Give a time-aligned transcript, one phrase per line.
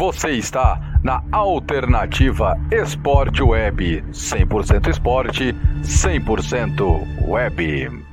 [0.00, 4.00] Você está na Alternativa Esporte Web.
[4.10, 5.52] 100% esporte,
[5.82, 8.06] 100% web.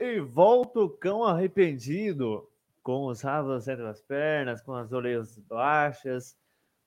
[0.00, 2.50] E volta o cão arrependido,
[2.82, 6.36] com os rabos entre as pernas, com as orelhas baixas.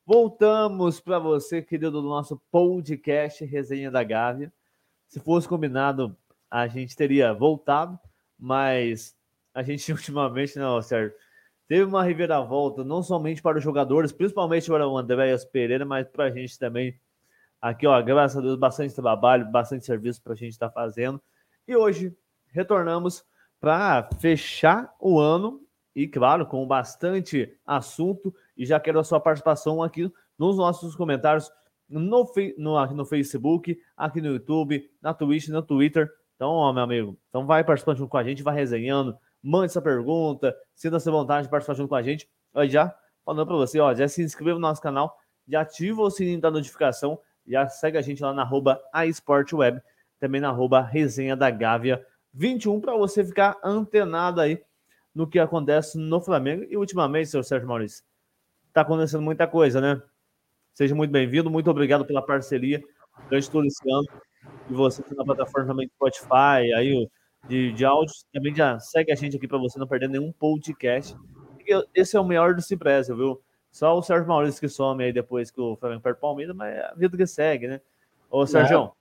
[0.05, 4.51] Voltamos para você, querido, do nosso podcast Resenha da Gávea.
[5.07, 6.17] Se fosse combinado,
[6.51, 7.97] a gente teria voltado,
[8.37, 9.17] mas
[9.53, 11.15] a gente ultimamente, não, certo?
[11.67, 16.25] Teve uma reviravolta, não somente para os jogadores, principalmente para o Andréas Pereira, mas para
[16.25, 16.99] a gente também.
[17.61, 21.21] Aqui, ó, graças a Deus, bastante trabalho, bastante serviço para a gente estar tá fazendo.
[21.67, 22.15] E hoje
[22.47, 23.23] retornamos
[23.59, 25.61] para fechar o ano
[25.95, 28.33] e, claro, com bastante assunto.
[28.57, 31.51] E já quero a sua participação aqui nos nossos comentários
[31.89, 36.09] no, no, no Facebook, aqui no YouTube, na Twitch, no Twitter.
[36.35, 40.55] Então, ó, meu amigo, então vai participando com a gente, vai resenhando, mande essa pergunta,
[40.75, 42.29] sinta-se vontade de participar junto com a gente.
[42.53, 42.95] Aí já
[43.25, 46.49] falando para você, ó, já se inscreva no nosso canal, já ativa o sininho da
[46.49, 49.81] notificação, já segue a gente lá na arroba aesportweb,
[50.19, 54.63] também na arroba resenha da Gávea 21, para você ficar antenado aí
[55.13, 56.65] no que acontece no Flamengo.
[56.69, 58.03] E ultimamente, seu Sérgio Maurício,
[58.73, 60.01] tá acontecendo muita coisa, né?
[60.73, 62.81] Seja muito bem-vindo, muito obrigado pela parceria
[63.29, 64.07] durante todo esse ano.
[64.69, 67.09] E você tá na plataforma também Spotify, aí
[67.47, 71.15] de, de áudios, também já segue a gente aqui para você não perder nenhum podcast.
[71.93, 73.41] Esse é o melhor do Cipresa, viu?
[73.71, 76.85] Só o Sérgio Maurício que some aí depois que o Flamengo perde Palmeiras, mas é
[76.85, 77.81] a vida que segue, né?
[78.29, 78.91] Ô, Sérgio,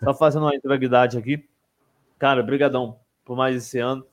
[0.00, 0.04] é.
[0.04, 1.46] só fazendo uma integralidade aqui.
[2.18, 4.04] Cara, brigadão por mais esse ano.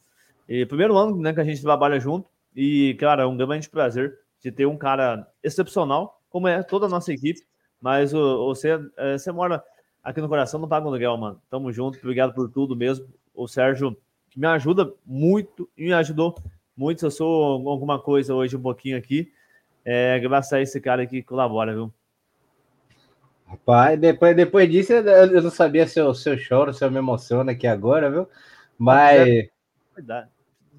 [0.47, 2.29] E primeiro ano né, que a gente trabalha junto.
[2.55, 6.89] E, cara, é um grande prazer de ter um cara excepcional como é toda a
[6.89, 7.41] nossa equipe.
[7.81, 9.63] Mas o, você, é, você mora
[10.03, 11.41] aqui no coração, não paga um aluguel, mano.
[11.49, 13.07] Tamo junto, obrigado por tudo mesmo.
[13.33, 13.97] O Sérgio
[14.29, 16.35] que me ajuda muito e me ajudou
[16.75, 16.99] muito.
[16.99, 19.31] Se eu sou alguma coisa hoje um pouquinho aqui,
[19.83, 21.93] é graças a esse cara que colabora, viu?
[23.47, 26.97] Rapaz, depois, depois disso eu não sabia se eu, se eu choro, se eu me
[26.97, 28.27] emociono aqui agora, viu?
[28.77, 29.49] Mas.
[29.95, 30.29] Verdade.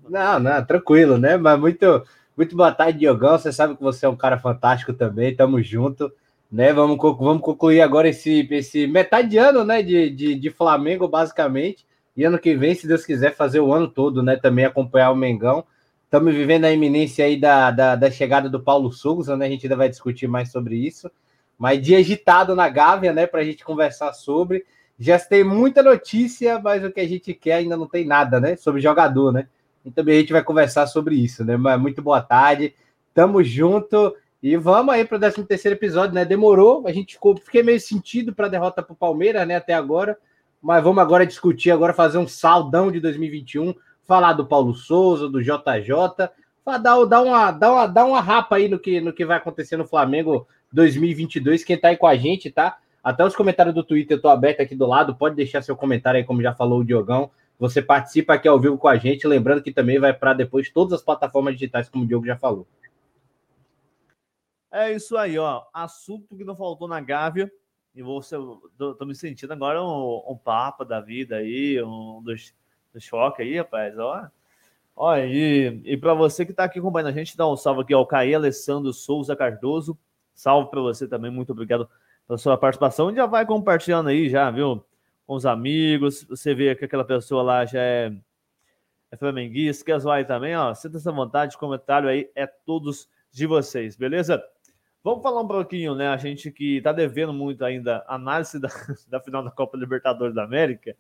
[0.09, 1.37] Não, não, tranquilo, né?
[1.37, 2.05] Mas muito,
[2.37, 3.39] muito boa tarde, Diogão.
[3.39, 5.35] Você sabe que você é um cara fantástico também.
[5.35, 6.13] Tamo junto.
[6.51, 6.73] Né?
[6.73, 9.83] Vamos, vamos concluir agora esse, esse metade de ano né?
[9.83, 11.87] de, de, de Flamengo, basicamente.
[12.17, 14.37] E ano que vem, se Deus quiser, fazer o ano todo, né?
[14.37, 15.65] Também acompanhar o Mengão.
[16.05, 19.47] Estamos vivendo a iminência aí da, da, da, chegada do Paulo Souza, né?
[19.47, 21.11] A gente ainda vai discutir mais sobre isso.
[21.59, 23.27] Mas dia agitado na Gávea, né?
[23.27, 24.65] Para a gente conversar sobre.
[24.99, 28.57] Já tem muita notícia, mas o que a gente quer ainda não tem nada, né?
[28.57, 29.47] Sobre jogador, né?
[29.85, 31.57] E também a gente vai conversar sobre isso, né?
[31.57, 32.75] Mas muito boa tarde,
[33.15, 36.25] tamo junto e vamos aí para o 13 terceiro episódio, né?
[36.25, 39.57] Demorou, a gente ficou, fiquei meio sentido para a derrota para o Palmeiras, né?
[39.57, 40.19] Até agora,
[40.63, 45.43] mas vamos agora discutir, agora fazer um saldão de 2021, falar do Paulo Souza, do
[45.43, 46.29] JJ,
[46.65, 49.77] dar, dar, uma, dar, uma, dar uma rapa aí no que, no que vai acontecer
[49.77, 51.65] no Flamengo 2022.
[51.65, 52.79] Quem tá aí com a gente, tá?
[53.03, 56.19] Até os comentários do Twitter eu tô aberto aqui do lado, pode deixar seu comentário
[56.19, 57.31] aí, como já falou o Diogão.
[57.59, 60.95] Você participa aqui ao vivo com a gente, lembrando que também vai para depois todas
[60.95, 62.67] as plataformas digitais, como o Diogo já falou.
[64.73, 65.65] É isso aí, ó.
[65.73, 67.51] Assunto que não faltou na Gávea.
[67.95, 68.37] E você,
[68.77, 72.55] tô, me sentindo agora um, um papo da vida aí, um dos,
[72.93, 73.99] dos choques aí, rapaz.
[73.99, 74.29] Ó,
[74.97, 77.93] ó e, e para você que está aqui acompanhando a gente, dá um salve aqui
[77.93, 79.99] ao Caí Alessandro Souza Cardoso.
[80.35, 81.89] Salve para você também, muito obrigado
[82.27, 83.15] pela sua participação.
[83.15, 84.85] Já vai compartilhando aí, já, viu?
[85.31, 88.13] com os amigos, você vê que aquela pessoa lá já é,
[89.13, 93.47] é flamenguista, quer zoar aí também, ó, sinta essa vontade, comentário aí é todos de
[93.47, 94.43] vocês, beleza?
[95.03, 98.69] Vamos falar um pouquinho, né, a gente que tá devendo muito ainda análise da,
[99.09, 100.95] da final da Copa Libertadores da América,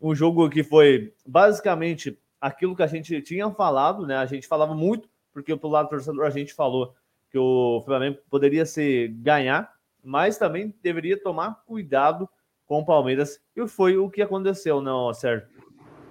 [0.00, 4.74] um jogo que foi basicamente aquilo que a gente tinha falado, né, a gente falava
[4.74, 6.94] muito, porque pro lado do torcedor a gente falou
[7.30, 9.72] que o Flamengo poderia ser ganhar,
[10.02, 12.28] mas também deveria tomar cuidado
[12.64, 13.40] com o Palmeiras.
[13.56, 15.48] E foi o que aconteceu, não, né, Sérgio?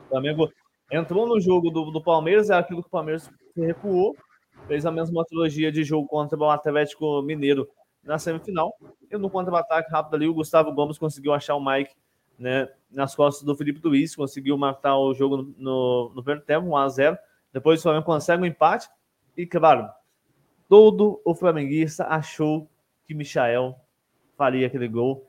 [0.05, 0.49] O Flamengo
[0.91, 4.15] entrou no jogo do, do Palmeiras, é aquilo que o Palmeiras recuou,
[4.69, 7.67] fez a mesma trilogia de jogo contra o Atlético Mineiro
[8.01, 8.73] na semifinal.
[9.11, 11.93] E no contra-ataque rápido ali, o Gustavo Gomes conseguiu achar o Mike
[12.37, 17.17] né, nas costas do Felipe Luiz, conseguiu matar o jogo no, no, primeiro tempo, 1x0.
[17.51, 18.87] Depois o Flamengo consegue um empate.
[19.35, 19.89] E, claro,
[20.69, 22.69] todo o flamenguista achou
[23.05, 23.75] que Michael
[24.37, 25.27] faria aquele gol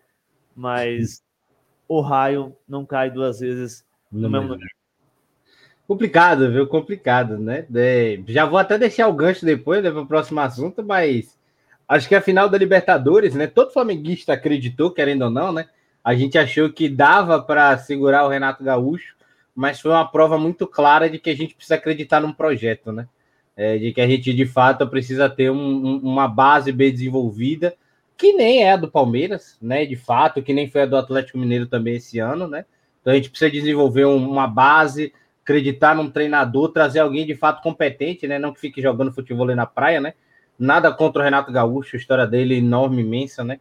[0.61, 1.23] mas
[1.89, 4.69] o raio não cai duas vezes no mesmo lugar.
[5.91, 6.69] Complicado, viu?
[6.69, 7.67] Complicado, né?
[7.69, 8.23] De...
[8.29, 11.37] Já vou até deixar o gancho depois, né, para o próximo assunto, mas
[11.89, 13.49] acho que a final da Libertadores, né?
[13.49, 15.67] Todo flamenguista acreditou, querendo ou não, né?
[16.05, 19.17] A gente achou que dava para segurar o Renato Gaúcho,
[19.53, 23.09] mas foi uma prova muito clara de que a gente precisa acreditar num projeto, né?
[23.57, 27.75] É, de que a gente de fato precisa ter um, um, uma base bem desenvolvida,
[28.17, 29.85] que nem é a do Palmeiras, né?
[29.85, 32.65] De fato, que nem foi a do Atlético Mineiro também esse ano, né?
[33.01, 38.27] Então a gente precisa desenvolver uma base, acreditar num treinador, trazer alguém de fato competente,
[38.27, 38.39] né?
[38.39, 40.15] Não que fique jogando futebol na praia, né?
[40.59, 43.59] Nada contra o Renato Gaúcho, a história dele é enorme, imensa, né?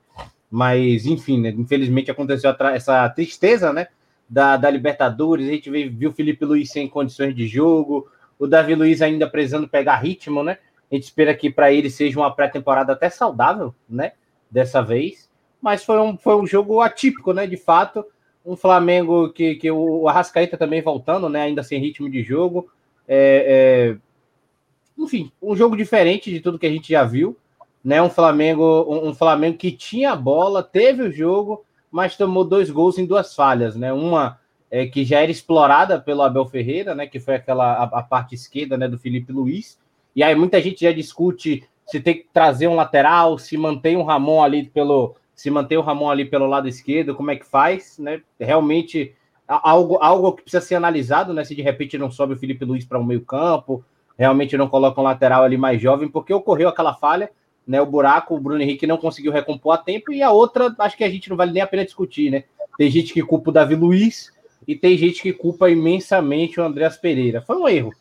[0.51, 1.49] Mas, enfim, né?
[1.49, 3.87] infelizmente aconteceu essa tristeza, né?
[4.27, 8.75] Da, da Libertadores, a gente viu o Felipe Luiz sem condições de jogo, o Davi
[8.75, 10.57] Luiz ainda precisando pegar ritmo, né?
[10.91, 14.13] A gente espera que para ele seja uma pré-temporada até saudável, né?
[14.49, 15.29] Dessa vez.
[15.61, 17.45] Mas foi um, foi um jogo atípico, né?
[17.45, 18.05] De fato,
[18.45, 21.43] um Flamengo que, que o Arrascaeta também voltando, né?
[21.43, 22.69] Ainda sem ritmo de jogo.
[23.07, 25.01] É, é...
[25.01, 27.37] Enfim, um jogo diferente de tudo que a gente já viu,
[27.83, 28.01] né?
[28.01, 32.69] Um Flamengo, um, um Flamengo que tinha a bola, teve o jogo, mas tomou dois
[32.69, 33.93] gols em duas falhas, né?
[33.93, 34.39] Uma
[34.71, 37.07] é, que já era explorada pelo Abel Ferreira, né?
[37.07, 38.87] Que foi aquela a, a, parte esquerda, né?
[38.87, 39.79] Do Felipe Luiz.
[40.15, 44.03] E aí muita gente já discute se tem que trazer um lateral, se mantém um
[44.03, 47.97] Ramon ali pelo se mantém o Ramon ali pelo lado esquerdo, como é que faz,
[47.97, 48.21] né?
[48.37, 49.15] Realmente
[49.47, 51.45] algo, algo que precisa ser analisado, né?
[51.45, 53.81] Se de repente não sobe o Felipe Luiz para o um meio campo,
[54.17, 57.31] realmente não coloca um lateral ali mais jovem, porque ocorreu aquela falha,
[57.65, 57.79] né?
[57.81, 61.05] O buraco, o Bruno Henrique não conseguiu recompor a tempo, e a outra, acho que
[61.05, 62.43] a gente não vale nem a pena discutir, né?
[62.77, 64.33] Tem gente que culpa o Davi Luiz
[64.67, 67.41] e tem gente que culpa imensamente o Andreas Pereira.
[67.41, 67.93] Foi um erro.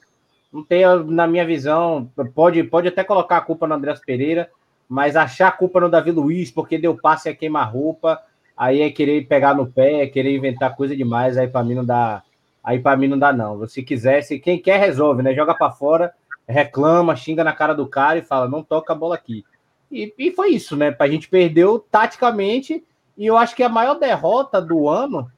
[0.53, 4.51] Não tem, na minha visão, pode, pode até colocar a culpa no Andreas Pereira,
[4.89, 8.21] mas achar a culpa no Davi Luiz porque deu passe a queimar-roupa,
[8.57, 11.85] aí é querer pegar no pé, é querer inventar coisa demais, aí para mim não
[11.85, 12.23] dá.
[12.65, 13.67] Aí para mim não dá não.
[13.67, 15.35] Se quisesse, quem quer resolve, né?
[15.35, 16.13] Joga para fora,
[16.47, 19.45] reclama, xinga na cara do cara e fala: "Não toca a bola aqui".
[19.91, 20.95] E, e foi isso, né?
[20.99, 22.85] A gente perdeu taticamente
[23.17, 25.31] e eu acho que a maior derrota do ano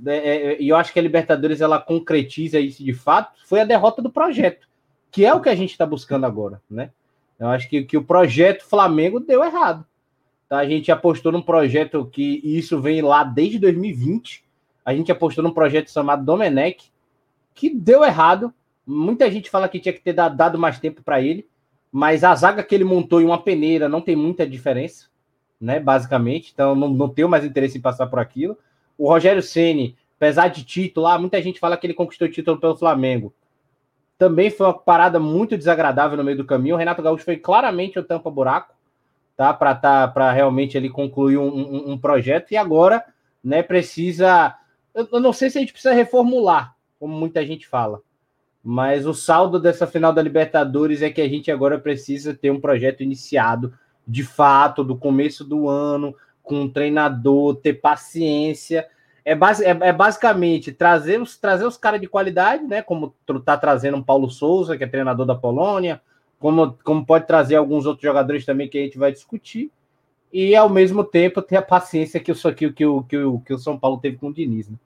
[0.00, 3.60] né, é, é, e eu acho que a Libertadores ela concretiza isso de fato, foi
[3.60, 4.66] a derrota do projeto,
[5.10, 6.90] que é o que a gente está buscando agora, né?
[7.40, 9.86] Eu acho que, que o projeto Flamengo deu errado.
[10.46, 10.58] Tá?
[10.58, 14.44] A gente apostou num projeto que isso vem lá desde 2020.
[14.84, 16.92] A gente apostou num projeto chamado Domenech,
[17.54, 18.52] que deu errado.
[18.86, 21.48] Muita gente fala que tinha que ter dado mais tempo para ele,
[21.90, 25.06] mas a zaga que ele montou em uma peneira não tem muita diferença,
[25.60, 25.80] né?
[25.80, 28.58] Basicamente, então não, não tenho mais interesse em passar por aquilo.
[28.98, 32.76] O Rogério Ceni, apesar de título, lá, muita gente fala que ele conquistou título pelo
[32.76, 33.32] Flamengo
[34.20, 36.74] também foi uma parada muito desagradável no meio do caminho.
[36.74, 38.74] O Renato Gaúcho foi claramente o tampa-buraco,
[39.34, 39.54] tá?
[39.54, 42.52] Para tá, para realmente ele concluir um, um, um, projeto.
[42.52, 43.02] E agora,
[43.42, 44.54] né, precisa.
[44.94, 48.02] Eu não sei se a gente precisa reformular, como muita gente fala.
[48.62, 52.60] Mas o saldo dessa final da Libertadores é que a gente agora precisa ter um
[52.60, 53.72] projeto iniciado
[54.06, 58.86] de fato, do começo do ano, com um treinador, ter paciência
[59.30, 62.82] é, é, é, basicamente trazer os, trazer os caras de qualidade, né?
[62.82, 66.00] Como tá trazendo um Paulo Souza, que é treinador da Polônia,
[66.40, 69.70] como, como pode trazer alguns outros jogadores também que a gente vai discutir,
[70.32, 73.58] e ao mesmo tempo ter a paciência que, o, que, que, que, o, que o
[73.58, 74.76] São Paulo teve com o Diniz, né?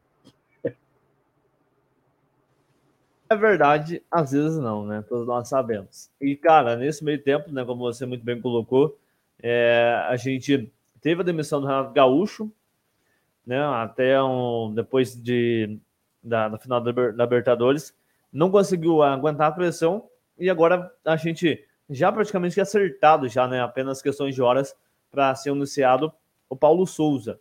[3.30, 5.02] É verdade, às vezes não, né?
[5.08, 6.10] Todos nós sabemos.
[6.20, 8.98] E, cara, nesse meio tempo, né, como você muito bem colocou,
[9.42, 10.70] é, a gente
[11.00, 12.52] teve a demissão do Renato Gaúcho,
[13.46, 13.62] né?
[13.62, 15.78] Até um, depois de,
[16.22, 17.94] da, da final da Libertadores,
[18.32, 20.08] não conseguiu aguentar a pressão
[20.38, 23.60] e agora a gente já praticamente acertado já, né?
[23.60, 24.74] Apenas questões de horas
[25.10, 26.12] para ser anunciado
[26.48, 27.38] o Paulo Souza.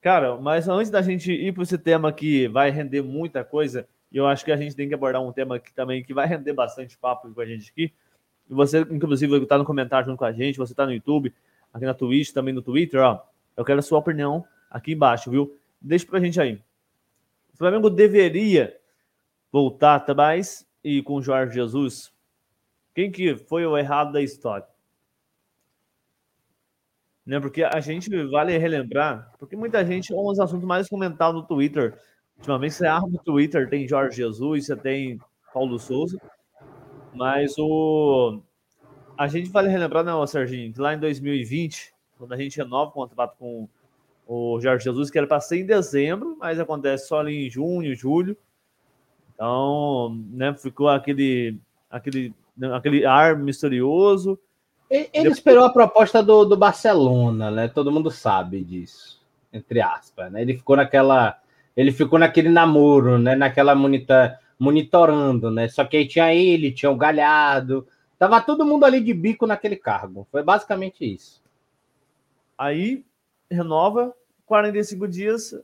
[0.00, 4.16] Cara, mas antes da gente ir para esse tema que vai render muita coisa, e
[4.16, 6.52] eu acho que a gente tem que abordar um tema que também que vai render
[6.52, 7.92] bastante papo com a gente aqui.
[8.50, 11.32] E você, inclusive, está no comentário junto com a gente, você está no YouTube,
[11.72, 13.22] aqui na Twitch, também no Twitter, ó.
[13.56, 15.56] Eu quero a sua opinião aqui embaixo, viu?
[15.80, 16.54] Deixa pra gente aí.
[17.52, 18.76] O Flamengo deveria
[19.52, 22.12] voltar atrás e com o Jorge Jesus.
[22.94, 24.66] Quem que foi o errado da história?
[27.24, 27.38] Né?
[27.38, 31.46] Porque a gente vale relembrar, porque muita gente é um dos assuntos mais comentados no
[31.46, 31.98] Twitter.
[32.38, 35.20] Ultimamente você arma no Twitter, tem Jorge Jesus, você tem
[35.52, 36.18] Paulo Souza.
[37.14, 38.42] Mas o
[39.16, 42.92] a gente vale relembrar, não, Serginho, que lá em 2020, quando a gente renova o
[42.92, 43.68] contrato com
[44.34, 47.94] o Jorge Jesus, que era para ser em dezembro, mas acontece só ali em junho,
[47.94, 48.34] julho.
[49.34, 51.58] Então, né, ficou aquele,
[51.90, 52.34] aquele,
[52.72, 54.38] aquele ar misterioso.
[54.88, 55.36] Ele, Depois...
[55.36, 57.68] esperou a proposta do, do Barcelona, né?
[57.68, 59.20] Todo mundo sabe disso,
[59.52, 60.32] entre aspas.
[60.32, 60.40] Né?
[60.40, 61.38] Ele ficou naquela,
[61.76, 63.34] ele ficou naquele namoro, né?
[63.34, 65.68] Naquela monitor, monitorando, né?
[65.68, 67.86] Só que aí tinha ele, tinha o Galhardo,
[68.18, 70.26] tava todo mundo ali de bico naquele cargo.
[70.32, 71.42] Foi basicamente isso.
[72.56, 73.04] Aí
[73.50, 74.14] renova,
[74.52, 75.54] 45 dias,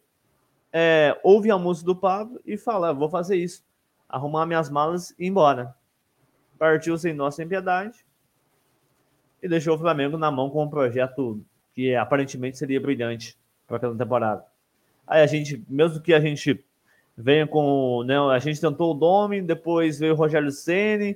[0.73, 3.62] é, ouve a música do Pablo e fala: vou fazer isso,
[4.09, 5.75] arrumar minhas malas e ir embora.
[6.59, 8.02] Partiu sem nós, sem piedade
[9.42, 11.38] e deixou o Flamengo na mão com um projeto
[11.75, 14.42] que aparentemente seria brilhante para aquela temporada.
[15.07, 16.64] Aí a gente, mesmo que a gente
[17.14, 18.02] venha com.
[18.07, 21.14] Né, a gente tentou o Domi, depois veio o Rogério Ceni.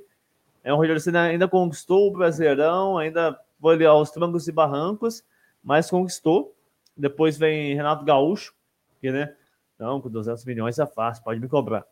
[0.62, 5.25] É, o Rogério Ceni ainda conquistou o Brasileirão, ainda foi ali aos trancos e barrancos,
[5.64, 6.55] mas conquistou.
[6.96, 8.54] Depois vem Renato Gaúcho,
[9.00, 9.34] que, né?
[9.78, 11.84] Não, com 200 milhões é fácil, pode me cobrar.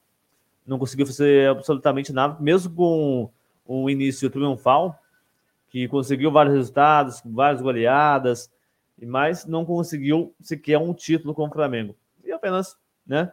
[0.66, 3.30] Não conseguiu fazer absolutamente nada, mesmo com
[3.66, 5.00] um início triunfal,
[5.69, 8.50] que conseguiu vários resultados, várias goleadas,
[9.00, 11.97] mas não conseguiu sequer um título com o Flamengo.
[12.25, 12.76] E apenas,
[13.07, 13.33] né?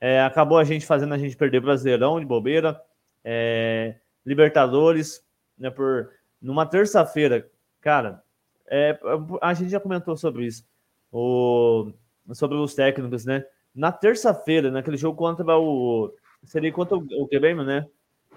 [0.00, 2.80] É, acabou a gente fazendo a gente perder Brasileirão de bobeira,
[3.24, 5.24] é, Libertadores,
[5.58, 5.70] né?
[5.70, 7.48] Por numa terça-feira,
[7.80, 8.22] cara,
[8.66, 8.98] é,
[9.40, 10.64] a gente já comentou sobre isso,
[11.12, 11.92] o,
[12.32, 13.44] sobre os técnicos, né?
[13.74, 16.12] Na terça-feira, naquele jogo contra o
[16.44, 17.86] seria contra o, Grêmio, né?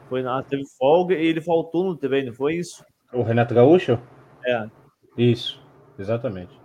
[0.09, 2.85] Foi na teve folga e ele faltou no treino, foi isso?
[3.11, 3.99] O Renato Gaúcho?
[4.45, 4.69] É.
[5.17, 5.61] Isso,
[5.97, 6.59] exatamente.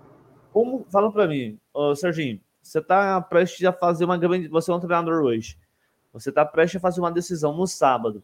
[0.52, 4.48] Como, fala para mim, ô, Serginho, você tá prestes a fazer uma grande.
[4.48, 5.56] Você é um treinador hoje.
[6.12, 8.22] Você tá prestes a fazer uma decisão no sábado.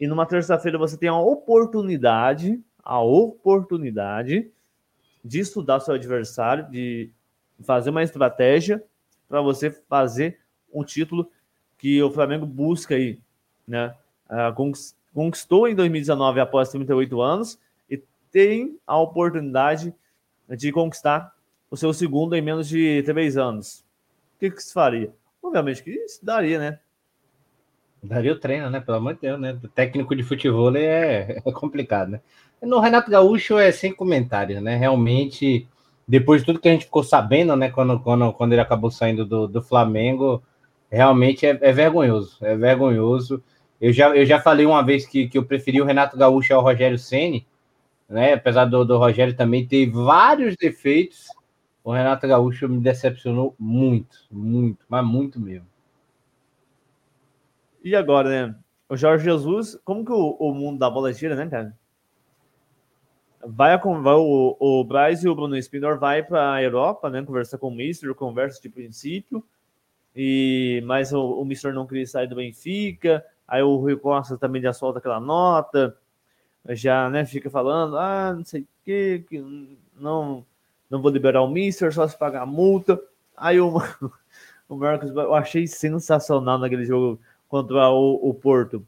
[0.00, 4.50] E numa terça-feira você tem a oportunidade, a oportunidade
[5.28, 7.10] de estudar seu adversário, de
[7.62, 8.82] fazer uma estratégia
[9.28, 10.40] para você fazer
[10.72, 11.30] um título
[11.76, 13.20] que o Flamengo busca aí,
[13.66, 13.94] né?
[14.26, 14.82] Uh,
[15.12, 17.58] conquistou em 2019 após 38 anos
[17.90, 19.94] e tem a oportunidade
[20.48, 21.34] de conquistar
[21.70, 23.84] o seu segundo em menos de três anos.
[24.36, 25.12] O que, que se faria?
[25.42, 26.80] Obviamente que isso daria, né?
[28.02, 28.80] Daria o treino, né?
[28.80, 29.58] Pelo amor de Deus, né?
[29.62, 32.20] O técnico de futebol é, é complicado, né?
[32.62, 34.76] No Renato Gaúcho é sem comentários, né?
[34.76, 35.68] Realmente,
[36.06, 37.70] depois de tudo que a gente ficou sabendo, né?
[37.70, 40.42] Quando, quando, quando ele acabou saindo do, do Flamengo,
[40.90, 42.38] realmente é, é vergonhoso.
[42.40, 43.42] É vergonhoso.
[43.80, 46.62] Eu já, eu já falei uma vez que, que eu preferi o Renato Gaúcho ao
[46.62, 47.46] Rogério Ceni,
[48.08, 48.34] né?
[48.34, 51.26] Apesar do, do Rogério também ter vários defeitos,
[51.84, 55.67] o Renato Gaúcho me decepcionou muito, muito, mas muito mesmo.
[57.82, 58.54] E agora, né?
[58.88, 61.76] O Jorge Jesus, como que o, o mundo da bola gira, né, cara?
[63.44, 67.22] Vai, vai o, o Braz e o Bruno Spindor vai para a Europa, né?
[67.22, 69.44] Conversar com o Mister, conversa de princípio.
[70.14, 73.24] E mas o, o Mister não queria sair do Benfica.
[73.46, 75.96] Aí o Rui Costa também já solta aquela nota,
[76.68, 79.68] já né, fica falando, ah, não sei o que, que
[79.98, 80.44] não,
[80.90, 83.00] não vou liberar o Mister, só se pagar a multa.
[83.36, 83.78] Aí o,
[84.68, 88.86] o Marcos, eu achei sensacional naquele jogo contra o, o Porto.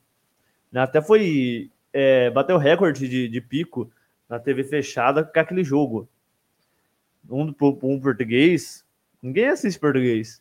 [0.74, 3.90] Até foi, é, bateu recorde de, de pico
[4.28, 6.08] na TV fechada com aquele jogo.
[7.28, 7.52] Um,
[7.82, 8.84] um português,
[9.22, 10.40] ninguém assiste português.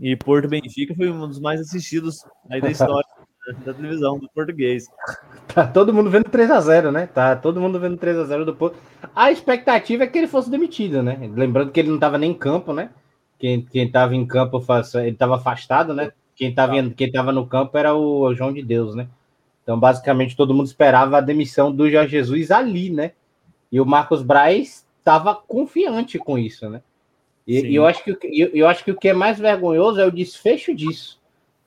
[0.00, 3.06] E Porto Benfica foi um dos mais assistidos aí da história
[3.64, 4.86] da televisão do português.
[5.48, 7.06] Tá todo mundo vendo 3 a 0 né?
[7.06, 8.78] Tá todo mundo vendo 3 a 0 do Porto.
[9.14, 11.18] A expectativa é que ele fosse demitido, né?
[11.34, 12.90] Lembrando que ele não estava nem em campo, né?
[13.38, 14.64] Quem, quem tava em campo,
[14.94, 16.12] ele estava afastado, né?
[16.42, 19.06] Quem tava, quem tava no campo era o João de Deus, né?
[19.62, 23.12] Então, basicamente, todo mundo esperava a demissão do Jorge Jesus ali, né?
[23.70, 26.82] E o Marcos Braz estava confiante com isso, né?
[27.46, 30.04] E, e eu, acho que, eu, eu acho que o que é mais vergonhoso é
[30.04, 31.20] o desfecho disso.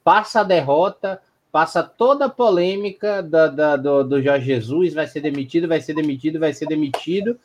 [0.03, 1.21] Passa a derrota,
[1.53, 5.93] passa toda a polêmica da, da, do, do Jorge Jesus, vai ser demitido, vai ser
[5.93, 7.39] demitido, vai ser demitido.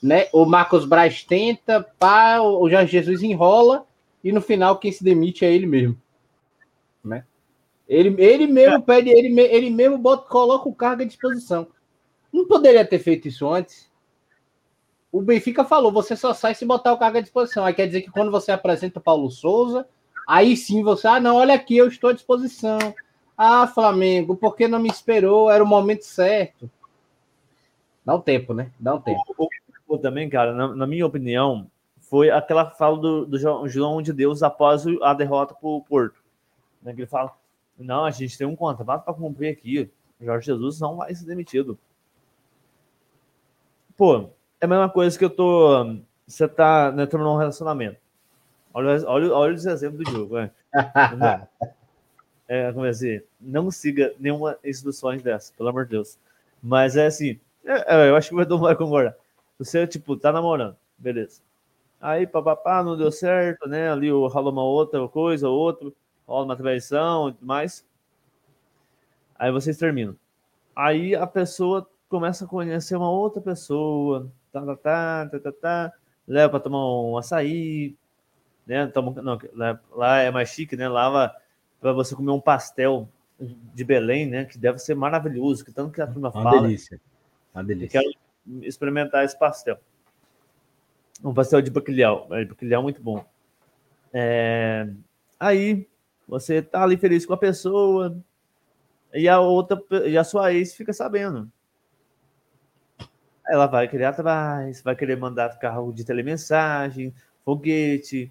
[0.00, 0.28] Né?
[0.32, 3.84] O Marcos Braz tenta, pá, o Jorge Jesus enrola,
[4.22, 6.00] e no final quem se demite é ele mesmo.
[7.04, 7.24] Né?
[7.88, 8.80] Ele, ele mesmo é.
[8.80, 11.68] pede, ele, ele mesmo bota, coloca o cargo à disposição.
[12.32, 13.88] Não poderia ter feito isso antes?
[15.10, 17.64] o Benfica falou: você só sai se botar o cargo à disposição.
[17.64, 19.86] Aí quer dizer que quando você apresenta o Paulo Souza,
[20.26, 22.78] aí sim você, ah, não, olha aqui, eu estou à disposição.
[23.36, 25.50] Ah, Flamengo, por que não me esperou?
[25.50, 26.70] Era o momento certo.
[28.04, 28.70] Dá um tempo, né?
[28.78, 29.20] Dá um tempo.
[29.36, 29.48] O,
[29.86, 34.42] o, também, cara, na, na, minha opinião, foi aquela fala do, do João de Deus
[34.42, 36.17] após a derrota para o Porto.
[36.88, 37.36] Né, que ele fala:
[37.78, 39.90] não, a gente tem um contrato para cumprir aqui.
[40.20, 41.78] Jorge Jesus não vai ser demitido.
[43.96, 44.30] Pô,
[44.60, 45.96] é a mesma coisa que eu tô.
[46.26, 47.98] Você tá né, terminou um relacionamento.
[48.72, 50.38] Olha, olha, olha os exemplos do jogo.
[50.38, 50.50] É,
[52.48, 56.18] é como é assim, não siga nenhuma instruções dessa, pelo amor de Deus.
[56.62, 59.14] Mas é assim, é, é, eu acho que o Edu vai concordar.
[59.58, 61.40] Você, tipo, tá namorando, beleza.
[62.00, 63.90] Aí, papapá, não deu certo, né?
[63.90, 65.94] Ali rolou uma outra coisa, outro,
[66.28, 67.84] rola uma traição e tudo mais.
[69.34, 70.14] Aí vocês terminam.
[70.76, 75.92] Aí a pessoa começa a conhecer uma outra pessoa, tá, tá, tá, tá, tá, tá
[76.26, 77.96] leva para tomar um açaí,
[78.66, 78.86] né?
[78.88, 80.88] Toma, não, lá, lá, é mais chique, né?
[80.88, 81.34] Lá
[81.80, 83.08] para você comer um pastel
[83.40, 84.44] de Belém, né?
[84.44, 86.62] Que deve ser maravilhoso, que tanto que a turma Uma fala.
[86.62, 87.00] delícia.
[87.54, 88.00] Uma delícia.
[88.00, 88.12] Quero
[88.62, 89.78] experimentar esse pastel.
[91.24, 93.24] Um pastel de bacalhau, é, bacalhau muito bom.
[94.12, 94.88] É...
[95.40, 95.88] Aí
[96.28, 98.16] você tá ali feliz com a pessoa
[99.14, 101.50] e a outra e a sua ex fica sabendo.
[103.48, 108.30] Ela vai querer atrás, vai querer mandar carro de telemensagem, foguete.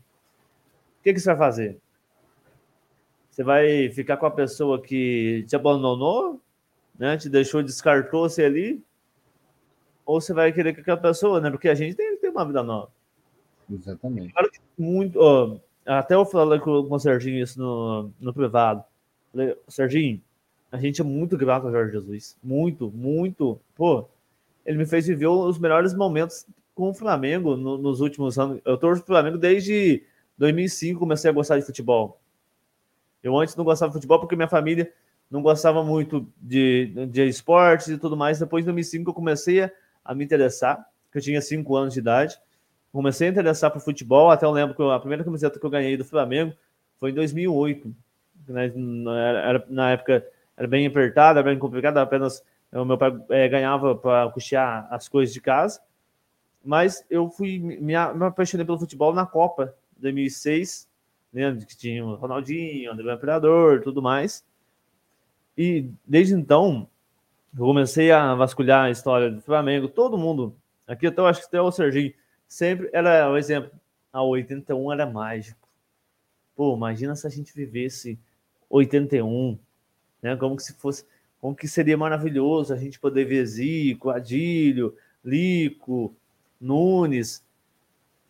[0.99, 1.79] O que, que você vai fazer?
[3.31, 6.39] Você vai ficar com a pessoa que te abandonou,
[6.97, 7.17] né?
[7.17, 8.83] Te deixou, descartou você ali?
[10.05, 11.49] Ou você vai querer que aquela pessoa, né?
[11.49, 12.91] Porque a gente tem que ter uma vida nova.
[13.71, 14.31] Exatamente.
[14.33, 15.19] Claro que muito.
[15.19, 18.83] Ó, até eu falei com, o Serginho isso no, no privado.
[19.31, 20.21] Falei, Serginho,
[20.71, 22.37] a gente é muito grato ao Jorge Jesus.
[22.43, 23.59] Muito, muito.
[23.75, 24.05] Pô,
[24.65, 28.59] ele me fez viver os melhores momentos com o Flamengo no, nos últimos anos.
[28.65, 30.03] Eu torço pro Flamengo desde
[30.37, 32.19] 2005, comecei a gostar de futebol.
[33.23, 34.91] Eu antes não gostava de futebol porque minha família
[35.31, 38.39] não gostava muito de, de esportes e tudo mais.
[38.39, 39.71] Depois de 2005 eu comecei a,
[40.03, 42.37] a me interessar, que eu tinha 5 anos de idade.
[42.97, 45.95] Comecei a interessar por futebol, até eu lembro que a primeira camiseta que eu ganhei
[45.95, 46.55] do Flamengo
[46.99, 47.95] foi em 2008.
[48.47, 48.73] Né?
[49.69, 50.25] Na época
[50.57, 55.31] era bem apertada, bem complicada, apenas o meu pai é, ganhava para custear as coisas
[55.31, 55.79] de casa.
[56.65, 60.89] Mas eu fui me, me apaixonei pelo futebol na Copa 2006,
[61.31, 64.43] né, que tinha o Ronaldinho, André Imperador, tudo mais.
[65.55, 66.87] E desde então,
[67.55, 70.55] eu comecei a vasculhar a história do Flamengo, todo mundo,
[70.87, 72.11] aqui até eu acho que até o Serginho,
[72.47, 73.71] sempre era o um exemplo.
[74.11, 75.67] A 81 era mágico.
[76.55, 78.17] Pô, imagina se a gente vivesse
[78.69, 79.57] 81,
[80.21, 80.35] né?
[80.35, 81.05] Como que se fosse,
[81.39, 86.15] como que seria maravilhoso a gente poder ver Zico, Adílio, Lico,
[86.59, 87.43] Nunes.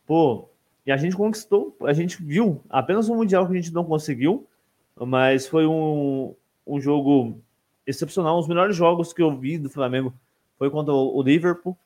[0.06, 0.50] Pô,
[0.86, 4.48] e a gente conquistou, a gente viu apenas um mundial que a gente não conseguiu,
[4.96, 6.34] mas foi um,
[6.66, 7.40] um jogo
[7.86, 8.36] excepcional.
[8.36, 10.14] Um dos melhores jogos que eu vi do Flamengo
[10.58, 11.78] foi contra o Liverpool.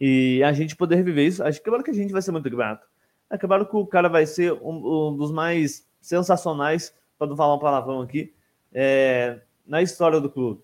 [0.00, 2.50] E a gente poder reviver isso, acho que claro que a gente vai ser muito
[2.50, 2.86] grato.
[3.30, 7.54] É claro que o cara vai ser um, um dos mais sensacionais, para não falar
[7.54, 8.34] um palavrão aqui,
[8.72, 10.62] é, na história do clube.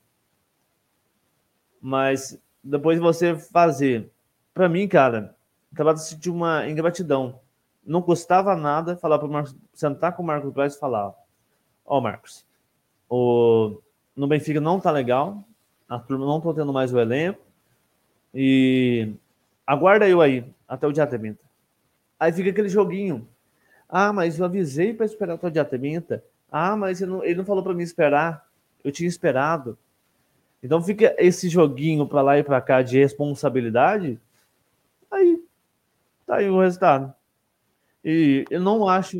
[1.81, 4.11] Mas depois de você fazer,
[4.53, 5.35] para mim, cara,
[5.73, 7.41] acabava de sentir uma ingratidão.
[7.85, 11.09] Não custava nada falar para Marcos, sentar com o Marcos Braz e falar:
[11.87, 12.45] Ó, oh, Marcos,
[13.09, 13.81] o,
[14.15, 15.43] no Benfica não tá legal,
[15.89, 17.41] a turma não tô tendo mais o elenco,
[18.35, 19.13] e
[19.67, 21.39] aguarda eu aí até o dia 30.
[22.19, 23.27] Aí fica aquele joguinho.
[23.89, 26.23] Ah, mas eu avisei para esperar até o dia 30.
[26.51, 28.47] Ah, mas ele não, ele não falou para mim esperar.
[28.85, 29.77] Eu tinha esperado.
[30.63, 34.21] Então fica esse joguinho para lá e para cá de responsabilidade.
[35.11, 35.43] Aí
[36.27, 37.13] tá aí o resultado.
[38.05, 39.17] E eu não acho,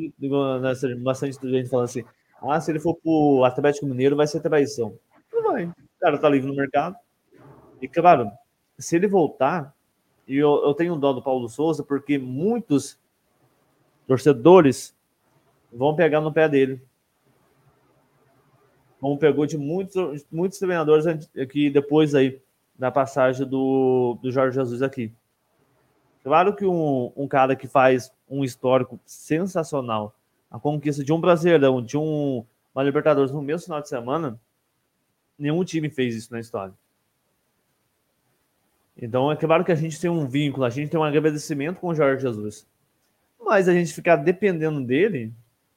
[0.61, 2.05] nessa, bastante gente falando assim,
[2.43, 4.97] ah, se ele for pro Atlético Mineiro vai ser traição.
[5.33, 5.67] Não vai.
[5.67, 6.97] O cara tá livre no mercado.
[7.81, 8.31] E claro,
[8.81, 9.75] se ele voltar,
[10.27, 12.99] e eu, eu tenho dó do Paulo Souza, porque muitos
[14.07, 14.97] torcedores
[15.73, 16.83] vão pegar no pé dele.
[19.01, 22.41] Como pegou de muitos, muitos treinadores aqui depois aí
[22.79, 25.13] da passagem do, do Jorge Jesus aqui.
[26.23, 30.15] Claro que um, um cara que faz um histórico sensacional,
[30.51, 34.39] a conquista de um Brasileirão, de um, uma Libertadores no mesmo final de semana,
[35.39, 36.75] nenhum time fez isso na história.
[39.01, 41.89] Então é claro que a gente tem um vínculo, a gente tem um agradecimento com
[41.89, 42.67] o Jorge Jesus.
[43.41, 45.33] Mas a gente ficar dependendo dele,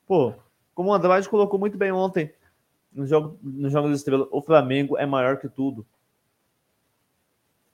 [0.05, 0.33] pô,
[0.75, 2.33] como o Andrade colocou muito bem ontem
[2.91, 5.86] no jogo, no jogo das estrelas, o Flamengo é maior que tudo.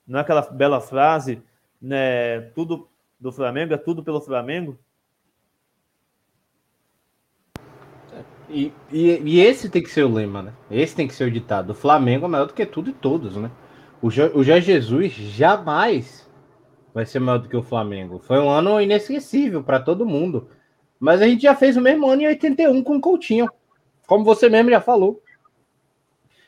[0.06, 1.42] Não é aquela bela frase,
[1.82, 2.40] né?
[2.54, 4.78] Tudo do Flamengo é tudo pelo Flamengo.
[8.48, 10.52] E, e, e, esse tem que ser o lema, né?
[10.70, 11.70] Esse tem que ser o ditado.
[11.70, 13.50] O Flamengo é maior do que tudo e todos, né?
[14.02, 16.28] O, jo, o Jorge Jesus jamais
[16.94, 18.18] vai ser maior do que o Flamengo.
[18.18, 20.48] Foi um ano inesquecível para todo mundo.
[20.98, 23.48] Mas a gente já fez o mesmo ano em 81 com o Coutinho.
[24.06, 25.22] Como você mesmo já falou.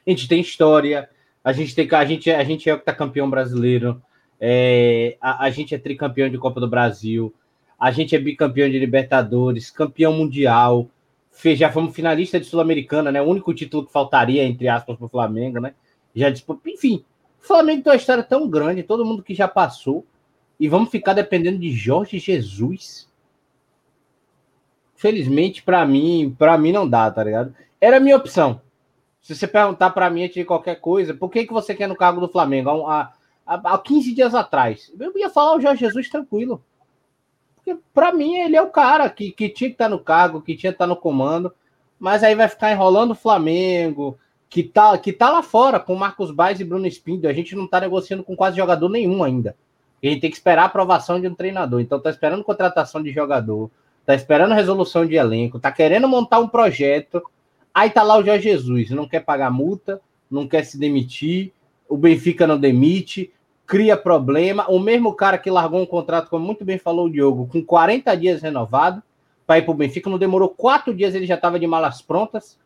[0.07, 1.09] A gente tem história,
[1.45, 4.03] a gente tem a gente, a gente é o que tá campeão brasileiro,
[4.41, 7.33] é, a, a gente é tricampeão de Copa do Brasil,
[7.79, 10.89] a gente é bicampeão de Libertadores, campeão mundial,
[11.31, 13.23] fez, já fomos finalista de Sul-Americana, né?
[13.23, 15.73] O único título que faltaria, entre aspas, para o Flamengo, né?
[16.15, 17.05] Já disputou, enfim,
[17.43, 20.07] o Flamengo tem uma história tão grande, todo mundo que já passou,
[20.61, 23.11] e vamos ficar dependendo de Jorge Jesus.
[24.95, 27.53] Felizmente, para mim, para mim não dá, tá ligado?
[27.81, 28.63] Era a minha opção.
[29.21, 32.21] Se você perguntar para mim de qualquer coisa, por que, que você quer no cargo
[32.21, 32.87] do Flamengo?
[32.87, 33.13] Há,
[33.45, 36.63] há, há 15 dias atrás, eu ia falar o Jorge Jesus tranquilo.
[37.93, 40.57] Para mim, ele é o cara que, que tinha que estar tá no cargo, que
[40.57, 41.53] tinha que estar tá no comando,
[41.99, 44.17] mas aí vai ficar enrolando o Flamengo,
[44.53, 47.27] que tá, que tá lá fora com Marcos Baez e Bruno Espindo.
[47.27, 49.57] A gente não tá negociando com quase jogador nenhum ainda.
[50.03, 51.81] A gente tem que esperar a aprovação de um treinador.
[51.81, 53.71] Então tá esperando contratação de jogador,
[54.05, 57.23] tá esperando resolução de elenco, tá querendo montar um projeto.
[57.73, 61.51] Aí tá lá o Jorge Jesus, não quer pagar multa, não quer se demitir,
[61.89, 63.33] o Benfica não demite,
[63.67, 64.71] cria problema.
[64.71, 68.15] O mesmo cara que largou um contrato, como muito bem falou o Diogo, com 40
[68.19, 69.03] dias renovado
[69.47, 72.59] para ir para o Benfica, não demorou quatro dias, ele já estava de malas prontas,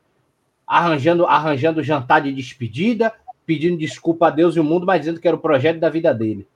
[0.67, 3.13] arranjando, arranjando jantar de despedida,
[3.45, 6.13] pedindo desculpa a Deus e o mundo, mas dizendo que era o projeto da vida
[6.13, 6.47] dele.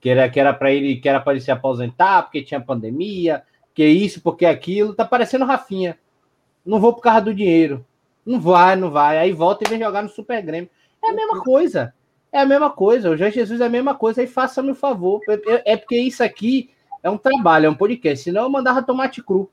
[0.00, 3.42] Que era que era para ele, que era para ele se aposentar, porque tinha pandemia,
[3.74, 4.94] que isso, porque aquilo.
[4.94, 5.98] Tá parecendo Rafinha.
[6.64, 7.84] Não vou por causa do dinheiro.
[8.24, 9.18] Não vai, não vai.
[9.18, 10.70] Aí volta e vem jogar no Super Grêmio.
[11.02, 11.94] É a mesma coisa.
[12.30, 13.10] É a mesma coisa.
[13.10, 14.20] O Jorge Jesus é a mesma coisa.
[14.20, 15.20] Aí faça-me o favor.
[15.28, 16.70] É, é porque isso aqui
[17.02, 18.24] é um trabalho, é um podcast.
[18.24, 19.50] Senão eu mandava tomate cru.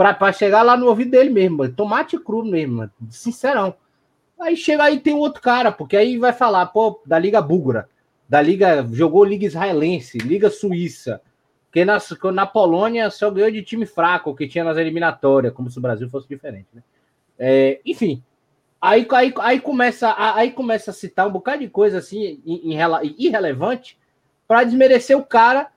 [0.00, 1.68] Para chegar lá no ouvido dele mesmo.
[1.68, 3.74] Tomate cru mesmo, sincerão.
[4.40, 7.86] Aí chega aí tem outro cara, porque aí vai falar, pô, da Liga Búlgara,
[8.26, 11.20] da Liga, jogou Liga Israelense, Liga Suíça,
[11.70, 11.98] que na,
[12.32, 16.08] na Polônia só ganhou de time fraco que tinha nas eliminatórias, como se o Brasil
[16.08, 16.82] fosse diferente, né?
[17.38, 18.24] É, enfim,
[18.80, 22.40] aí, aí, aí, começa, aí começa a citar um bocado de coisa assim,
[23.18, 23.98] irrelevante,
[24.48, 25.70] para desmerecer o cara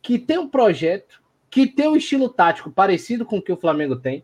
[0.00, 1.22] que tem um projeto,
[1.56, 4.22] que tem um estilo tático parecido com o que o Flamengo tem,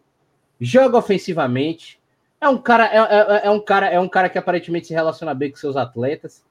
[0.60, 1.98] joga ofensivamente,
[2.38, 5.32] é um cara, é, é, é um cara, é um cara que aparentemente se relaciona
[5.32, 6.44] bem com seus atletas,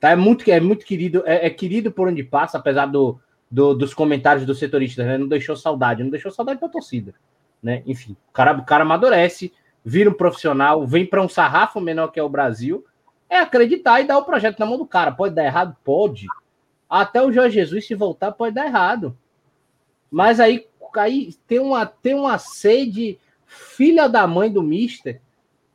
[0.00, 0.08] tá?
[0.08, 3.92] É muito, é muito querido, é, é querido por onde passa, apesar do, do, dos
[3.92, 5.18] comentários do setorista, né?
[5.18, 7.12] Não deixou saudade, não deixou saudade da torcida,
[7.62, 7.82] né?
[7.84, 9.52] Enfim, o cara, o cara amadurece,
[9.84, 12.86] vira um profissional, vem para um sarrafo menor que é o Brasil,
[13.28, 15.12] é acreditar e dar o projeto na mão do cara.
[15.12, 15.76] Pode dar errado?
[15.84, 16.26] Pode.
[16.88, 19.14] Até o Jorge Jesus, se voltar, pode dar errado.
[20.12, 25.22] Mas aí, aí tem, uma, tem uma sede filha da mãe do Mister,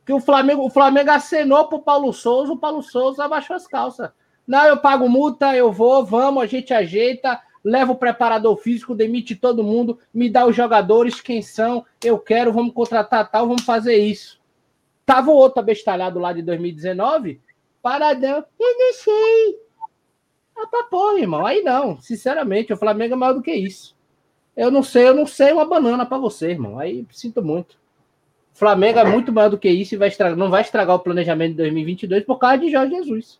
[0.06, 4.10] que o Flamengo, o Flamengo acenou pro Paulo Souza, o Paulo Souza abaixou as calças.
[4.46, 9.34] Não, eu pago multa, eu vou, vamos, a gente ajeita, leva o preparador físico, demite
[9.34, 13.96] todo mundo, me dá os jogadores, quem são, eu quero, vamos contratar tal, vamos fazer
[13.96, 14.40] isso.
[15.04, 17.40] Tava o outro abestalhado lá de 2019,
[17.82, 19.58] paradão, eu sei.
[20.56, 23.97] Ah, pra porra, irmão, aí não, sinceramente, o Flamengo é maior do que isso.
[24.58, 27.78] Eu não sei, eu não sei uma banana para você, irmão, aí sinto muito.
[28.52, 31.52] Flamengo é muito maior do que isso e vai estragar, não vai estragar o planejamento
[31.52, 33.38] de 2022 por causa de Jorge Jesus.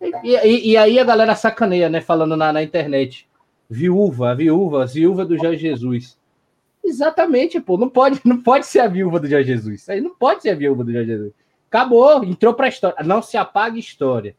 [0.00, 2.00] E, e, e, aí a galera sacaneia, né?
[2.00, 3.28] Falando na, na internet
[3.70, 6.18] viúva, viúva, viúva do Jorge Jesus.
[6.82, 9.88] Exatamente, pô, não pode, não pode ser a viúva do Jorge Jesus.
[9.88, 11.32] Aí não pode ser a viúva do Jorge Jesus.
[11.70, 12.96] Acabou, entrou para história.
[13.04, 14.34] Não se apaga história.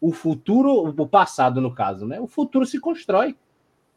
[0.00, 2.20] O futuro, o passado no caso, né?
[2.20, 3.34] O futuro se constrói.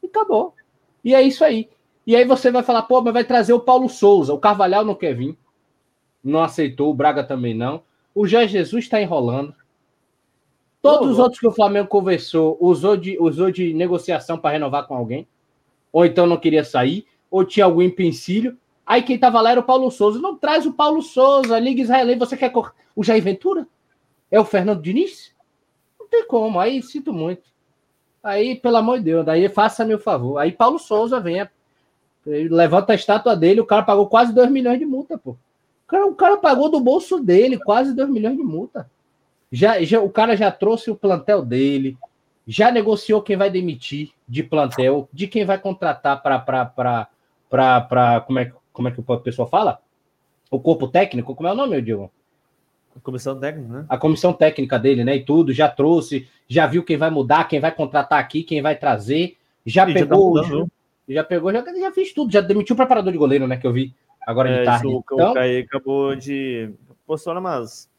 [0.01, 0.55] E acabou.
[1.03, 1.69] E é isso aí.
[2.05, 4.33] E aí você vai falar, pô, mas vai trazer o Paulo Souza.
[4.33, 5.37] O Carvalhal não quer vir.
[6.23, 7.83] Não aceitou, o Braga também não.
[8.15, 9.55] O Jorge Jesus está enrolando.
[10.81, 14.93] Todos os outros que o Flamengo conversou usou de, usou de negociação para renovar com
[14.93, 15.25] alguém,
[15.93, 18.57] ou então não queria sair, ou tinha algum empecilho.
[18.85, 20.19] Aí quem tava lá era o Paulo Souza.
[20.19, 22.51] Não traz o Paulo Souza, Liga Israelense, você quer
[22.93, 23.65] o Jair Ventura?
[24.29, 25.33] É o Fernando Diniz?
[25.97, 27.52] Não tem como, aí sinto muito.
[28.23, 30.37] Aí, pelo amor de Deus, daí faça-me o favor.
[30.37, 31.45] Aí Paulo Souza vem,
[32.25, 35.31] levanta a estátua dele, o cara pagou quase 2 milhões de multa, pô.
[35.31, 35.37] O
[35.87, 38.89] cara, o cara pagou do bolso dele quase 2 milhões de multa.
[39.51, 41.97] Já, já, o cara já trouxe o plantel dele,
[42.47, 47.09] já negociou quem vai demitir de plantel, de quem vai contratar para.
[48.25, 49.79] Como é, como é que o pessoal fala?
[50.49, 52.09] O corpo técnico, como é o nome, Diego?
[52.95, 53.85] A comissão técnica, né?
[53.89, 55.15] A comissão técnica dele, né?
[55.15, 58.75] E tudo, já trouxe, já viu quem vai mudar, quem vai contratar aqui, quem vai
[58.75, 59.37] trazer.
[59.65, 60.43] Já e pegou.
[60.43, 60.65] Já, tá
[61.09, 63.57] já, pegou, já, já fez tudo, já demitiu o preparador de goleiro, né?
[63.57, 63.93] Que eu vi
[64.25, 64.87] agora é, de tarde.
[64.87, 66.73] Isso, então, o Caí acabou de
[67.05, 67.89] postou umas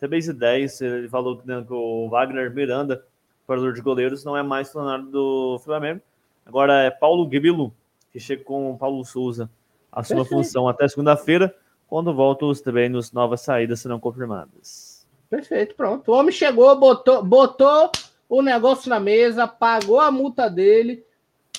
[0.00, 3.04] base 10, ele falou né, que o Wagner Miranda,
[3.46, 6.00] parador de goleiros, não é mais funcionário do Flamengo.
[6.46, 7.74] Agora é Paulo Guibilo,
[8.10, 9.50] que chega com o Paulo Souza,
[9.92, 11.54] a função até segunda-feira,
[11.90, 15.04] quando voltam os treinos, novas saídas serão confirmadas.
[15.28, 16.12] Perfeito, pronto.
[16.12, 17.90] O homem chegou, botou, botou
[18.28, 21.04] o negócio na mesa, pagou a multa dele,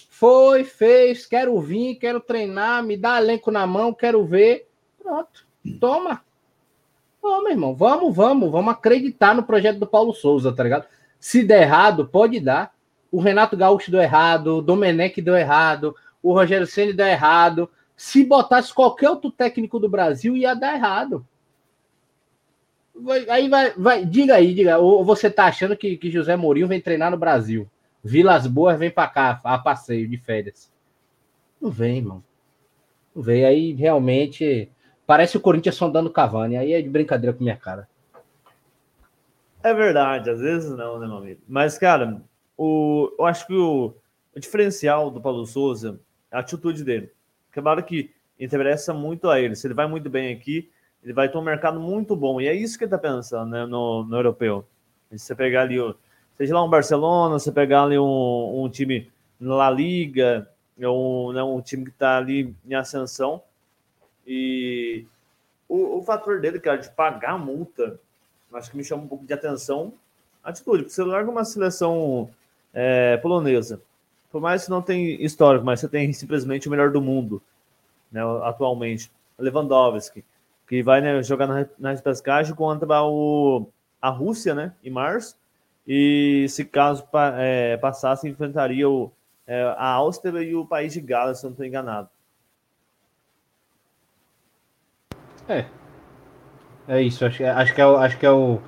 [0.10, 4.70] foi, fez, quero vir, quero treinar, me dá elenco na mão, quero ver.
[5.04, 5.46] Pronto,
[5.82, 6.22] toma.
[7.22, 10.86] Meu irmão, vamos, vamos, vamos acreditar no projeto do Paulo Souza, tá ligado?
[11.20, 12.74] Se der errado, pode dar.
[13.12, 17.70] O Renato Gaúcho deu errado, o Domenech deu errado, o Rogério Ceni deu errado.
[18.02, 21.24] Se botasse qualquer outro técnico do Brasil, ia dar errado.
[23.30, 24.80] Aí vai, vai, diga aí, diga.
[24.80, 27.70] Ou você tá achando que, que José Mourinho vem treinar no Brasil?
[28.04, 30.74] Vilas Boas vem para cá, a passeio de férias.
[31.62, 32.24] Não vem, mano.
[33.16, 33.46] Não vem.
[33.46, 34.68] Aí realmente
[35.06, 36.58] parece o Corinthians sondando Cavani.
[36.58, 37.88] Aí é de brincadeira com minha cara.
[39.62, 41.42] É verdade, às vezes não, né, meu amigo?
[41.48, 42.20] Mas, cara,
[42.58, 43.94] o, eu acho que o,
[44.36, 47.12] o diferencial do Paulo Souza é a atitude dele.
[47.52, 49.56] Claro que interessa muito a ele.
[49.56, 50.70] Se ele vai muito bem aqui,
[51.04, 52.40] ele vai ter um mercado muito bom.
[52.40, 54.66] E é isso que ele está pensando né, no, no europeu.
[55.12, 55.78] Se você pegar ali,
[56.38, 61.44] seja lá um Barcelona, você pegar ali um, um time na Liga, é um, né,
[61.44, 63.42] um time que está ali em ascensão.
[64.26, 65.06] E
[65.68, 68.00] o, o fator dele, cara, de pagar a multa,
[68.54, 69.94] acho que me chama um pouco de atenção
[70.44, 70.84] atitude.
[70.84, 72.30] Porque você larga uma seleção
[72.74, 73.82] é, polonesa,
[74.32, 77.41] por mais que não tem histórico, mas você tem simplesmente o melhor do mundo,
[78.12, 80.24] né, atualmente, Lewandowski,
[80.67, 83.67] que vai né, jogar na, na repescagem contra o,
[84.02, 85.38] a Rússia, né, em março,
[85.86, 89.12] e se caso é, passasse, enfrentaria o,
[89.46, 92.10] é, a Áustria e o país de Gales, se eu não estou enganado.
[95.50, 95.65] É.
[96.88, 97.96] É isso, acho, acho que é o.
[97.98, 98.60] Acho que é, o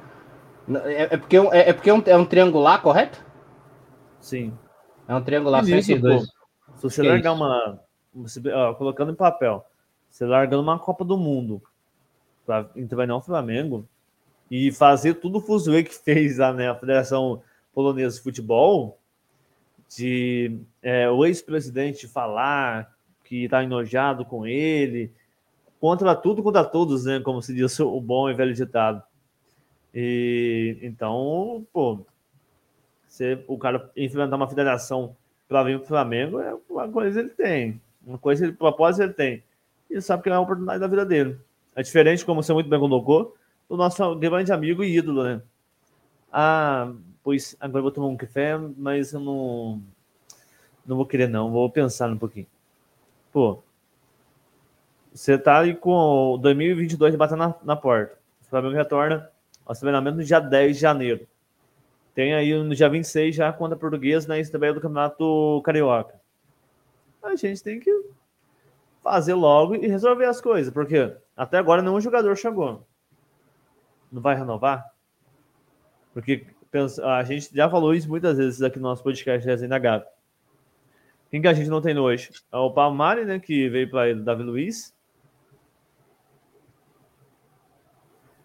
[0.86, 3.23] é, é porque, é, é porque é um, é um triangular, correto?
[4.19, 4.58] Sim.
[5.07, 6.23] É um triangular sem esses dois.
[6.75, 7.79] Se você que largar é uma.
[8.53, 9.65] Ó, colocando em papel,
[10.09, 11.61] você largando uma Copa do Mundo
[12.45, 13.87] para intervenir o Flamengo
[14.49, 17.41] e fazer tudo o fuzuê que fez a, né, a Federação
[17.73, 18.99] Polonesa de Futebol,
[19.95, 25.11] de é, o ex-presidente falar que está enojado com ele,
[25.79, 27.19] contra tudo, contra todos, né?
[27.19, 29.01] Como se diz o bom e velho ditado.
[29.93, 32.05] E então, pô,
[33.13, 35.15] se o cara enfrentar uma federação
[35.47, 39.13] para vir para o Flamengo, é uma coisa ele tem, uma coisa ele propósito ele
[39.13, 39.43] tem.
[39.88, 41.39] E sabe que é uma oportunidade da vida dele.
[41.76, 43.36] É diferente, como você muito bem colocou,
[43.69, 45.43] do nosso grande amigo e ídolo, né?
[46.32, 46.91] Ah,
[47.23, 49.80] pois agora vou tomar um café, mas eu não,
[50.84, 51.52] não vou querer, não.
[51.52, 52.47] Vou pensar um pouquinho.
[53.32, 53.62] Pô,
[55.13, 58.17] você tá aí com 2022 batendo na, na porta.
[58.41, 59.30] O Flamengo retorna
[59.63, 61.28] ao treinamento no dia 10 de janeiro.
[62.13, 66.21] Tem aí no dia 26 já contra a Portuguesa na estreia do Campeonato Carioca.
[67.23, 67.91] A gente tem que
[69.02, 72.86] fazer logo e resolver as coisas, porque até agora nenhum jogador chegou.
[74.12, 74.93] Não vai renovar?
[76.13, 76.45] Porque
[77.04, 80.08] a gente já falou isso muitas vezes aqui no nosso podcast Resenha Gato.
[81.32, 82.30] Quem que a gente não tem hoje?
[82.52, 84.93] É o Palmari, né, que veio para ele, Davi Luiz.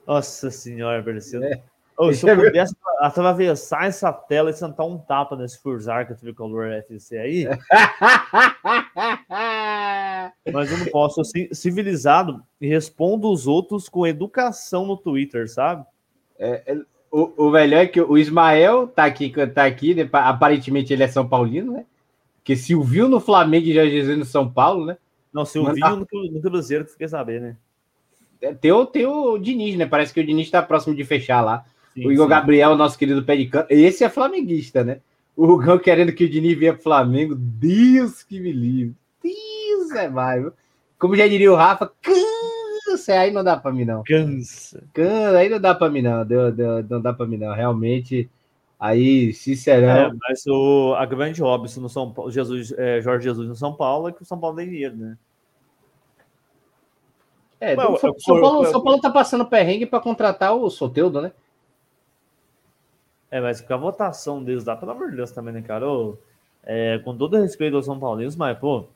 [0.07, 1.43] Nossa senhora, pareceu.
[1.45, 1.63] É.
[2.01, 7.19] Oh, se eu pudesse atravessar essa tela e sentar um tapa nesse Furzarca Tricolor FC
[7.19, 7.45] aí.
[10.53, 11.25] mas eu não posso.
[11.25, 15.85] ser civilizado e respondo os outros com educação no Twitter, sabe?
[16.39, 16.79] É, é,
[17.11, 20.09] o, o melhor é que o Ismael tá aqui, tá aqui, né?
[20.13, 21.85] aparentemente ele é São Paulino, né?
[22.37, 24.97] Porque se o viu no Flamengo e já Jesus no São Paulo, né?
[25.33, 27.57] Não, se o viu no, no Cruzeiro, que fiquei saber, né?
[28.41, 29.85] É, tem o, tem o Diniz, né?
[29.85, 31.65] Parece que o Diniz tá próximo de fechar lá.
[31.99, 32.31] Sim, o Igor sim.
[32.31, 35.01] Gabriel, nosso querido pé de canto, esse é flamenguista, né?
[35.37, 37.35] O Rugão querendo que o Diniz venha pro Flamengo.
[37.37, 38.95] Deus que me livre.
[39.23, 40.53] Deus é mais, viu?
[40.99, 43.21] Como já diria o Rafa, cansa.
[43.21, 44.03] Aí não dá pra mim, não.
[44.03, 44.83] Cansa.
[44.93, 45.39] Cansa.
[45.39, 46.25] Aí não dá pra mim, não.
[46.27, 47.55] Deu, deu, não dá pra mim, não.
[47.55, 48.29] Realmente.
[48.81, 49.89] Aí, sincerão.
[49.89, 53.73] É, mas o, a grande Robson no São Paulo, Jesus, é, Jorge Jesus no São
[53.73, 55.17] Paulo é que o São Paulo tem dinheiro, né?
[57.61, 61.33] É, São, São, Paulo, São Paulo tá passando perrengue para contratar o Soteudo, né?
[63.31, 65.87] É, mas com a votação deles lá, pelo amor de Deus, também, né, cara?
[65.87, 66.17] Ô,
[66.63, 68.87] é, com todo respeito aos São Paulinos, mas, pô,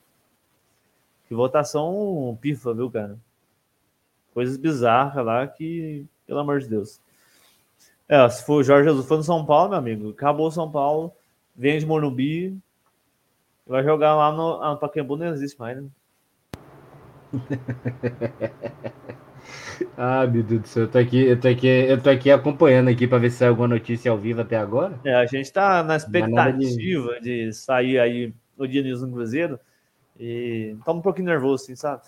[1.29, 3.19] que votação pifa, viu, cara?
[4.35, 7.01] Coisas bizarras lá que, pelo amor de Deus.
[8.09, 10.71] É, se for o Jorge Jesus for no São Paulo, meu amigo, acabou o São
[10.71, 11.13] Paulo,
[11.55, 12.59] vem de Morumbi,
[13.67, 14.63] vai jogar lá no.
[14.63, 15.89] Ah, Pacaembu não existe mais, né?
[19.97, 22.89] ah, meu Deus do céu, eu tô aqui, eu tô aqui, eu tô aqui acompanhando
[22.89, 24.99] aqui para ver se sai alguma notícia ao vivo até agora.
[25.05, 27.47] É, a gente tá na expectativa de...
[27.47, 27.53] de...
[27.53, 29.59] sair aí no dia News no Cruzeiro
[30.19, 32.03] e tá um pouquinho nervoso, assim, sabe?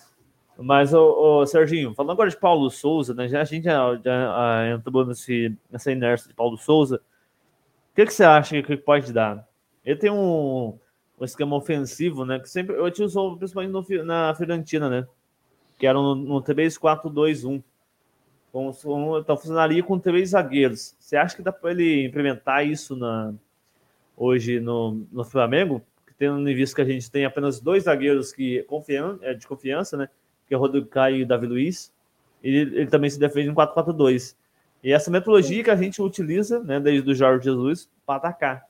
[0.57, 3.27] Mas, o, Serginho, falando agora de Paulo Souza, né?
[3.27, 7.01] Já, a gente já, já ah, entrou nesse, nessa inércia de Paulo Souza.
[7.91, 9.45] O que, que você acha que pode dar?
[9.83, 10.77] Ele tem um,
[11.19, 12.39] um esquema ofensivo, né?
[12.39, 15.05] Que sempre eu usou principalmente no, na Fiorentina, né?
[15.77, 17.61] Que era no, no 3-4-2-1.
[18.49, 20.95] Então funcionaria com três zagueiros.
[20.97, 23.33] Você acha que dá para ele implementar isso na,
[24.15, 25.81] hoje no, no Flamengo?
[26.17, 29.97] Tendo em vista que a gente tem apenas dois zagueiros que confiam, é, de confiança,
[29.97, 30.07] né?
[30.47, 31.91] Que é o Rodrigo Caio e o Davi Luiz.
[32.41, 34.35] Ele, ele também se defende em 4-4-2.
[34.81, 38.65] E essa metodologia que a gente utiliza, né, desde o Jorge Jesus, para atacar.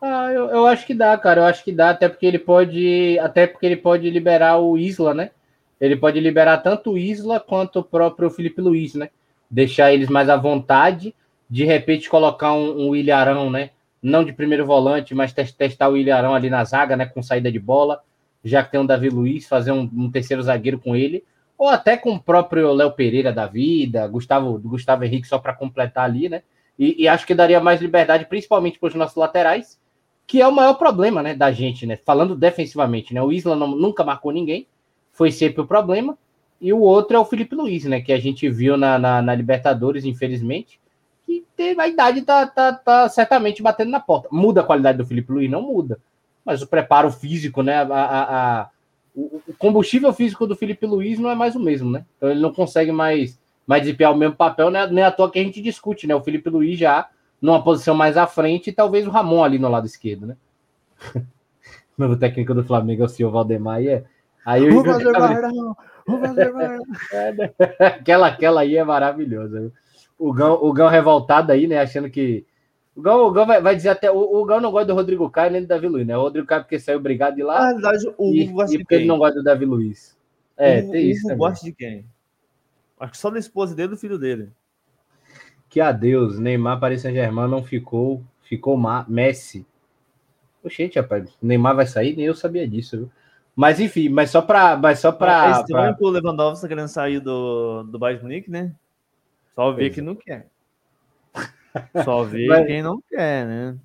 [0.00, 1.40] Ah, eu, eu acho que dá, cara.
[1.40, 3.18] Eu acho que dá, até porque ele pode.
[3.18, 5.30] Até porque ele pode liberar o Isla, né?
[5.84, 9.10] Ele pode liberar tanto o Isla quanto o próprio Felipe Luiz, né?
[9.50, 11.14] Deixar eles mais à vontade,
[11.48, 13.70] de repente colocar um, um Ilharão, né?
[14.02, 17.04] Não de primeiro volante, mas testar o Ilharão ali na zaga, né?
[17.04, 18.02] Com saída de bola,
[18.42, 21.22] já que tem o Davi Luiz, fazer um, um terceiro zagueiro com ele,
[21.56, 26.04] ou até com o próprio Léo Pereira da vida, Gustavo, Gustavo Henrique só para completar
[26.04, 26.42] ali, né?
[26.78, 29.78] E, e, acho que daria mais liberdade, principalmente para os nossos laterais,
[30.26, 31.96] que é o maior problema, né, da gente, né?
[31.96, 33.22] Falando defensivamente, né?
[33.22, 34.66] O Isla não, nunca marcou ninguém,
[35.14, 36.18] foi sempre o problema.
[36.60, 38.00] E o outro é o Felipe Luiz, né?
[38.00, 40.80] Que a gente viu na, na, na Libertadores, infelizmente,
[41.24, 44.28] que teve a idade tá, tá, tá certamente batendo na porta.
[44.30, 45.50] Muda a qualidade do Felipe Luiz?
[45.50, 45.98] Não muda.
[46.44, 47.76] Mas o preparo físico, né?
[47.76, 48.70] A, a, a
[49.14, 52.04] o, combustível físico do Felipe Luiz não é mais o mesmo, né?
[52.16, 54.86] Então ele não consegue mais, mais desempenhar o mesmo papel, né?
[54.86, 56.14] Nem à toa que a gente discute, né?
[56.14, 57.08] O Felipe Luiz já
[57.40, 60.36] numa posição mais à frente e talvez o Ramon ali no lado esquerdo, né?
[61.14, 61.22] o
[61.98, 64.04] novo técnico do Flamengo é o senhor Valdemar e é.
[64.44, 64.98] Aí o Igor...
[67.24, 67.50] Né?
[67.78, 69.72] aquela, aquela aí é maravilhosa.
[70.18, 71.80] O Gão, o Gão revoltado aí, né?
[71.80, 72.46] Achando que.
[72.94, 74.10] O Gão, o Gão vai, vai dizer até.
[74.10, 76.16] O, o Gão não gosta do Rodrigo Caio nem do Davi Luiz, né?
[76.16, 77.60] O Rodrigo Caio porque saiu obrigado de lá.
[77.60, 80.16] Na verdade, o e, e porque ele não gosta do Davi Luiz.
[80.56, 81.32] É, o, tem isso.
[81.32, 82.06] O gosta de quem?
[83.00, 84.52] Acho que só da esposa dele e do filho dele
[85.74, 88.78] que adeus, Neymar Paris Saint-Germain não ficou, ficou
[89.08, 89.66] Messi.
[90.62, 93.10] Oxente, rapaz, Neymar vai sair, nem eu sabia disso, viu?
[93.56, 95.48] Mas enfim, mas só para, mas só para.
[95.48, 96.06] É estranho pra...
[96.06, 98.74] o Lewandowski tá querendo sair do, do Bayern Munique, né?
[99.54, 100.48] Só ver que não quer.
[102.04, 102.66] Só ver mas...
[102.66, 103.78] quem não quer, né?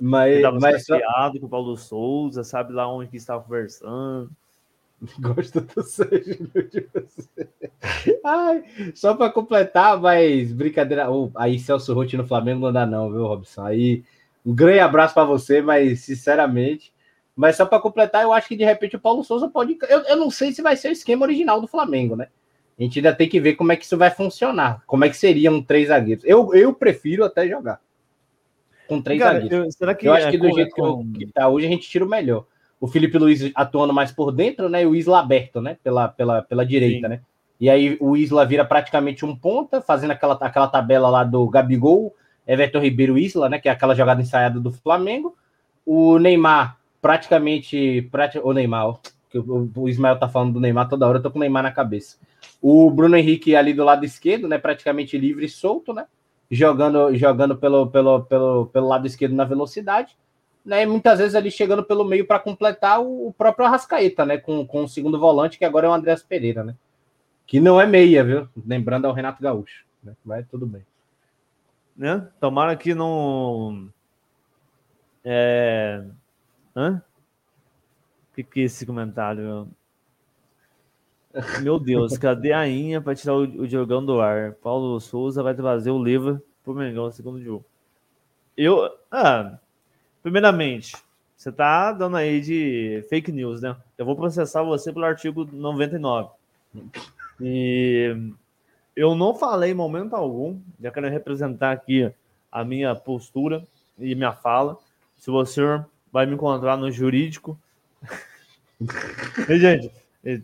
[0.00, 0.98] Mas, tava mas só...
[1.38, 4.30] com o Paulo Souza, sabe lá onde que estava conversando.
[5.20, 7.48] Gosto do Sérgio de você.
[8.24, 11.10] Ai, só para completar, mas brincadeira.
[11.10, 13.64] Oh, aí Celso Rotti no Flamengo não dá, não, viu, Robson?
[13.64, 14.04] Aí
[14.44, 16.92] um grande abraço para você, mas sinceramente.
[17.36, 19.76] Mas só para completar, eu acho que de repente o Paulo Souza pode.
[19.88, 22.28] Eu, eu não sei se vai ser o esquema original do Flamengo, né?
[22.78, 24.82] A gente ainda tem que ver como é que isso vai funcionar.
[24.86, 26.24] Como é que seriam três zagueiros.
[26.24, 27.80] Eu, eu prefiro até jogar
[28.88, 29.66] com três Cara, zagueiros.
[29.66, 31.12] Eu, será que eu acho é que do jeito com...
[31.12, 32.44] que, tá hoje a gente tira o melhor
[32.84, 34.82] o Felipe Luiz atuando mais por dentro, né?
[34.82, 35.78] E o Isla aberto, né?
[35.82, 37.14] Pela, pela, pela direita, Sim.
[37.14, 37.20] né?
[37.58, 42.14] E aí o Isla vira praticamente um ponta, fazendo aquela, aquela tabela lá do Gabigol,
[42.46, 43.58] Everton Ribeiro Isla, né?
[43.58, 45.34] Que é aquela jogada ensaiada do Flamengo.
[45.86, 48.08] O Neymar, praticamente.
[48.10, 48.38] Prati...
[48.38, 51.36] O Neymar, que o, o Ismael tá falando do Neymar toda hora, eu tô com
[51.36, 52.16] o Neymar na cabeça.
[52.62, 54.56] O Bruno Henrique ali do lado esquerdo, né?
[54.56, 56.06] Praticamente livre e solto, né?
[56.50, 60.16] Jogando, jogando pelo, pelo, pelo, pelo lado esquerdo na velocidade
[60.64, 64.66] né, muitas vezes ali chegando pelo meio para completar o, o, próprio Arrascaeta, né, com,
[64.66, 66.74] com o segundo volante, que agora é o Andréas Pereira, né,
[67.46, 70.86] que não é meia, viu, lembrando ao Renato Gaúcho, né, mas tudo bem.
[71.94, 72.26] Né?
[72.40, 73.90] Tomara que não...
[75.22, 76.02] É...
[76.74, 77.02] Hã?
[78.30, 79.68] O que, que é esse comentário?
[81.62, 84.54] Meu Deus, cadê a Inha para tirar o, o Diogão do ar?
[84.54, 87.64] Paulo Souza vai trazer o livro pro Mengão segundo jogo.
[88.56, 88.90] Eu.
[89.10, 89.58] Ah,
[90.24, 90.96] Primeiramente,
[91.36, 93.76] você tá dando aí de fake news, né?
[93.98, 96.30] Eu vou processar você pelo artigo 99.
[97.38, 98.16] E
[98.96, 102.10] eu não falei em momento algum, já quero representar aqui
[102.50, 103.62] a minha postura
[103.98, 104.78] e minha fala.
[105.18, 105.60] Se você
[106.14, 107.58] vai me encontrar no jurídico.
[109.48, 109.90] e, gente,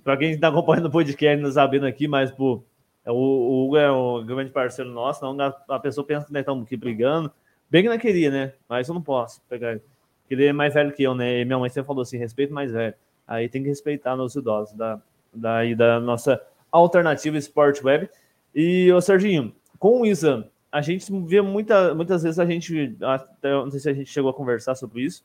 [0.02, 2.60] para quem está acompanhando o podcast, não sabendo aqui, mas pô,
[3.06, 6.64] o, o Hugo é um grande parceiro nosso, não a pessoa pensa que nós estamos
[6.64, 7.30] aqui brigando.
[7.70, 8.52] Bem que não queria, né?
[8.68, 9.82] Mas eu não posso pegar ele.
[10.28, 11.40] Ele é mais velho que eu, né?
[11.40, 12.94] E minha mãe sempre falou assim: respeito mais velho.
[13.24, 15.00] Aí tem que respeitar nos idosos da,
[15.32, 18.10] da, da nossa alternativa Sport Web.
[18.52, 23.52] E, ô Serginho, com o Isa, a gente vê muita, muitas vezes a gente, até,
[23.52, 25.24] não sei se a gente chegou a conversar sobre isso,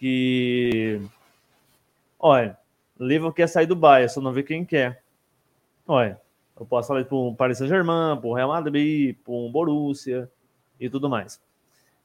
[0.00, 0.98] que,
[2.18, 2.56] olha,
[2.98, 5.02] Liverpool quer sair do Bahia, só não vê quem quer.
[5.86, 6.18] Olha,
[6.58, 10.30] eu posso falar para um Paris Saint-Germain, para um Real Madrid, para um Borussia
[10.80, 11.38] e tudo mais.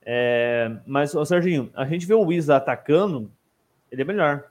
[0.01, 3.32] É, mas, ô, Serginho, a gente vê o Wisa atacando,
[3.89, 4.43] ele é melhor.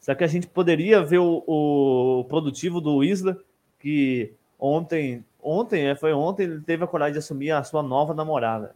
[0.00, 3.38] Será que a gente poderia ver o, o produtivo do Isla,
[3.78, 8.12] que ontem, ontem, é, foi ontem, ele teve a coragem de assumir a sua nova
[8.12, 8.74] namorada.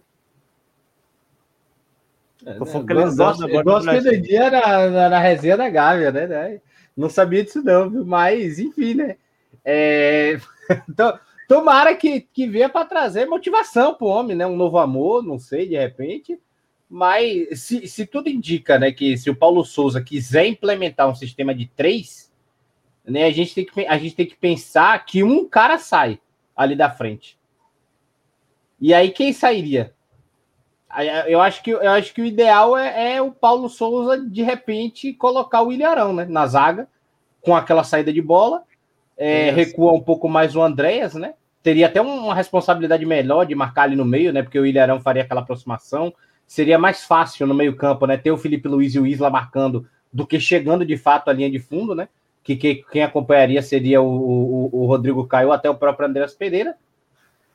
[2.46, 3.62] É, Tô né, focalizando agora.
[3.62, 6.60] Gosto aquele dia na, na, na, resenha da Gávea, né?
[6.96, 9.16] Não sabia disso, não, mas enfim, né?
[9.64, 10.38] É...
[10.88, 11.18] então,
[11.50, 14.46] Tomara que, que venha para trazer motivação para o homem, né?
[14.46, 16.38] Um novo amor, não sei, de repente.
[16.88, 21.52] Mas se, se tudo indica, né, que se o Paulo Souza quiser implementar um sistema
[21.52, 22.32] de três,
[23.04, 26.20] né, a gente tem que, a gente tem que pensar que um cara sai
[26.54, 27.36] ali da frente.
[28.80, 29.92] E aí quem sairia?
[31.28, 35.12] Eu acho que, eu acho que o ideal é, é o Paulo Souza, de repente,
[35.12, 36.88] colocar o Ilharão né, na zaga,
[37.40, 38.62] com aquela saída de bola.
[39.16, 41.34] É, recua um pouco mais o Andréas, né?
[41.62, 44.42] Teria até uma responsabilidade melhor de marcar ali no meio, né?
[44.42, 46.12] Porque o Ilharão faria aquela aproximação.
[46.46, 48.16] Seria mais fácil no meio-campo, né?
[48.16, 51.50] Ter o Felipe Luiz e o Isla marcando do que chegando de fato à linha
[51.50, 52.08] de fundo, né?
[52.42, 56.74] Que, que quem acompanharia seria o, o, o Rodrigo Caio até o próprio Andréas Pereira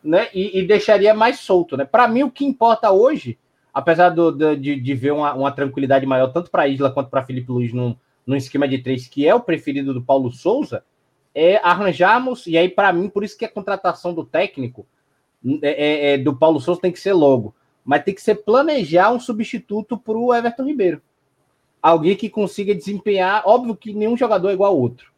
[0.06, 0.30] né?
[0.34, 1.84] E, e deixaria mais solto, né?
[1.84, 3.38] Para mim, o que importa hoje,
[3.74, 7.51] apesar do, de, de ver uma, uma tranquilidade maior, tanto para Isla quanto para Felipe
[7.51, 7.95] Luiz num,
[8.26, 10.84] num esquema de três, que é o preferido do Paulo Souza,
[11.34, 14.86] é arranjarmos, e aí, para mim, por isso que a contratação do técnico
[15.62, 17.53] é, é, é, do Paulo Souza tem que ser logo,
[17.84, 21.01] mas tem que ser planejar um substituto para o Everton Ribeiro.
[21.82, 25.14] Alguém que consiga desempenhar, óbvio que nenhum jogador é igual ao outro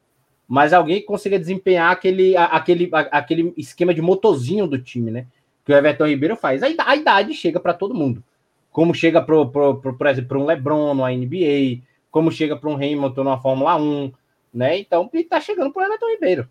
[0.48, 5.26] mas alguém que consiga desempenhar aquele, aquele, aquele esquema de motorzinho do time, né?
[5.66, 6.64] Que o Everton Ribeiro faz.
[6.64, 8.24] A, idade chega para todo mundo.
[8.72, 12.70] Como chega, pro, pro, pro, por exemplo, para um LeBron na NBA, como chega para
[12.70, 14.14] um Hamilton na Fórmula 1,
[14.54, 14.80] né?
[14.80, 16.50] Então, ele tá chegando para o Everton Ribeiro.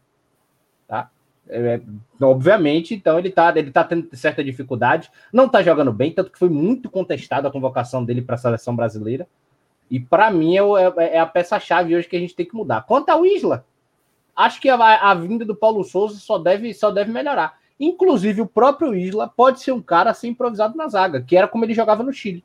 [0.86, 1.10] Tá?
[1.48, 1.80] É, é,
[2.20, 6.38] obviamente, então ele tá, ele tá tendo certa dificuldade, não tá jogando bem, tanto que
[6.38, 9.26] foi muito contestado a convocação dele para a seleção brasileira.
[9.90, 12.82] E para mim é, é, é a peça-chave hoje que a gente tem que mudar.
[12.82, 13.64] Quanto ao Isla,
[14.36, 17.58] acho que a, a, vinda do Paulo Souza só deve, só deve melhorar.
[17.80, 21.64] Inclusive, o próprio Isla pode ser um cara assim improvisado na zaga, que era como
[21.64, 22.44] ele jogava no Chile.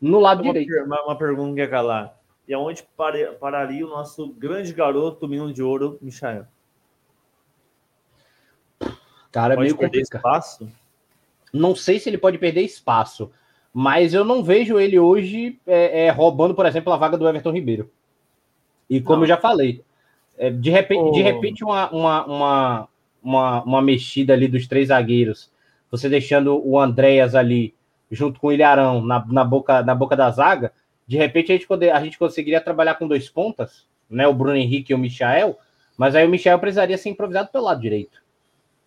[0.00, 0.84] No lado uma, direito.
[0.84, 2.18] Uma, uma pergunta que é calar.
[2.46, 2.84] E aonde
[3.40, 6.46] pararia o nosso grande garoto, menino de ouro, Michael?
[9.32, 10.20] Cara, pode meio perder complicado.
[10.20, 10.68] espaço?
[11.52, 13.30] Não sei se ele pode perder espaço,
[13.72, 17.50] mas eu não vejo ele hoje é, é, roubando, por exemplo, a vaga do Everton
[17.50, 17.90] Ribeiro.
[18.88, 19.24] E como não.
[19.24, 19.82] eu já falei,
[20.38, 21.12] é, de repente, oh.
[21.12, 22.88] de repente uma, uma, uma,
[23.22, 25.50] uma, uma mexida ali dos três zagueiros,
[25.90, 27.74] você deixando o Andréas ali
[28.10, 30.72] junto com o Ilharão na, na, boca, na boca da zaga,
[31.06, 34.26] de repente a gente, poder, a gente conseguiria trabalhar com dois pontas, né?
[34.26, 35.58] O Bruno Henrique e o Michael,
[35.96, 38.22] mas aí o Michael precisaria ser improvisado pelo lado direito.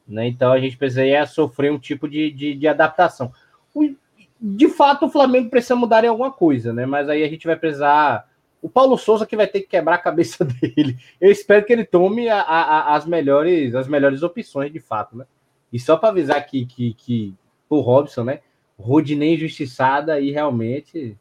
[0.07, 0.27] Né?
[0.27, 3.31] Então a gente precisaria sofrer um tipo de, de, de adaptação.
[3.73, 3.93] O,
[4.39, 6.85] de fato, o Flamengo precisa mudar em alguma coisa, né?
[6.85, 8.27] Mas aí a gente vai precisar
[8.61, 10.97] o Paulo Souza que vai ter que quebrar a cabeça dele.
[11.19, 15.25] Eu espero que ele tome a, a, as melhores as melhores opções de fato, né?
[15.71, 17.35] E só para avisar que, que, que
[17.69, 18.39] o Robson, né?
[18.77, 21.17] Rodinei injustiçada e realmente.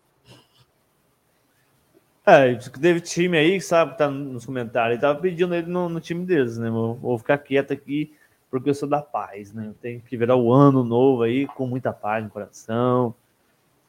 [2.24, 6.58] É, teve time aí, sabe, tá nos comentários, tava pedindo ele no, no time deles,
[6.58, 6.68] né?
[6.68, 8.12] Vou, vou ficar quieto aqui
[8.50, 9.66] porque eu sou da paz, né?
[9.68, 13.14] Eu tenho que virar o ano novo aí com muita paz no coração.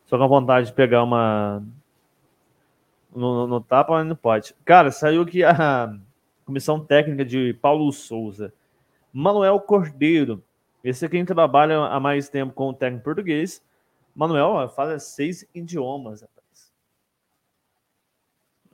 [0.05, 1.63] Só com a vontade de pegar uma
[3.15, 4.53] no, no tapa, mas não pode.
[4.65, 5.93] Cara, saiu aqui a
[6.45, 8.53] comissão técnica de Paulo Souza.
[9.11, 10.43] Manuel Cordeiro.
[10.83, 13.61] Esse aqui trabalha há mais tempo com o técnico português.
[14.15, 16.71] Manuel fala seis idiomas, rapaz.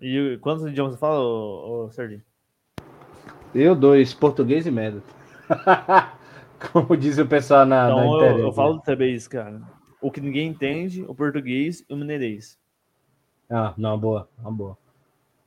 [0.02, 2.22] E quantos idiomas você fala, ô, ô, Serginho?
[3.56, 5.02] Eu, dois, português e médio.
[6.72, 8.40] Como diz o pessoal na, então, na internet.
[8.40, 9.62] Eu, eu falo também isso, cara.
[10.02, 12.58] O que ninguém entende, o português e o mineirês.
[13.54, 14.78] Ah, não, boa, uma boa.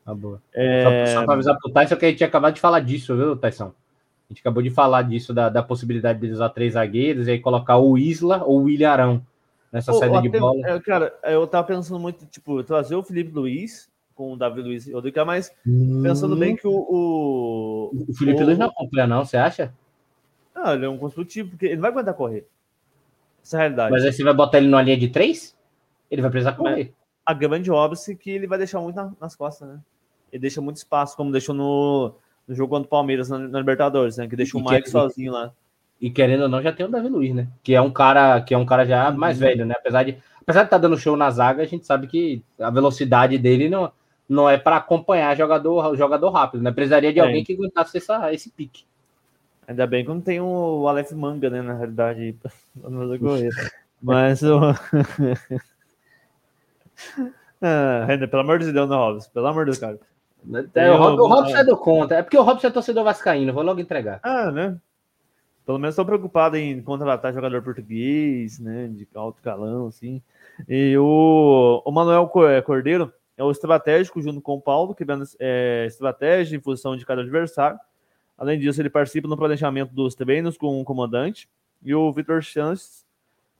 [0.07, 0.43] Uma boa.
[0.55, 1.07] É...
[1.07, 3.37] Só, só para avisar pro Tyson que a gente tinha acabado de falar disso, viu,
[3.37, 3.73] Tyson?
[4.29, 7.41] A gente acabou de falar disso, da, da possibilidade de usar três zagueiros e aí
[7.41, 9.25] colocar o Isla ou o Ilharão
[9.73, 10.69] nessa oh, saída de bola.
[10.69, 14.87] É, cara, eu tava pensando muito, tipo, trazer o Felipe Luiz com o Davi Luiz
[14.87, 16.01] e o Rodrigo, mas hum.
[16.03, 16.73] pensando bem que o.
[16.73, 18.47] O, o Felipe o...
[18.47, 19.75] Luiz não acompanha, não, você acha?
[20.55, 22.47] Não, ele é um construtivo, porque ele não vai aguentar correr.
[23.43, 23.91] Essa é a realidade.
[23.91, 25.57] Mas aí você vai botar ele numa linha de três?
[26.11, 26.95] Ele vai precisar correr.
[27.27, 29.81] A grande óbice que ele vai deixar muito na, nas costas, né?
[30.33, 32.15] Ele deixa muito espaço, como deixou no,
[32.47, 34.29] no jogo contra o Palmeiras na, na Libertadores, né?
[34.29, 35.53] Que deixou o Mike sozinho lá.
[36.01, 37.49] E querendo ou não, já tem o Davi Luiz, né?
[37.63, 39.47] Que é um cara, que é um cara já mais uhum.
[39.47, 39.75] velho, né?
[39.77, 42.71] Apesar de apesar de estar tá dando show na zaga, a gente sabe que a
[42.71, 43.91] velocidade dele não,
[44.29, 46.71] não é para acompanhar jogador, jogador rápido, né?
[46.71, 47.23] Precisaria de é.
[47.23, 48.85] alguém que aguentasse essa, esse pique.
[49.67, 51.61] Ainda bem que não tem o Aleph Manga, né?
[51.61, 52.37] Na realidade,
[54.01, 54.61] Mas o.
[57.63, 59.31] ah, pelo amor de Deus, não, Robson.
[59.33, 59.99] Pelo amor de Deus, cara.
[60.75, 62.15] É, o, Rob, o Robson é do conta.
[62.17, 63.53] É porque o Robson é torcedor vascaíno.
[63.53, 64.21] Vou logo entregar.
[64.23, 64.79] Ah, né?
[65.65, 68.87] Pelo menos estou preocupado em contratar jogador português, né?
[68.89, 70.23] De alto calão, assim.
[70.69, 75.85] E o, o Manuel é, Cordeiro é o estratégico junto com o Paulo, criando é,
[75.87, 77.79] estratégia em função de cada adversário.
[78.39, 81.49] Além disso, ele participa no planejamento dos treinos com o comandante.
[81.83, 83.06] E o Vitor Chances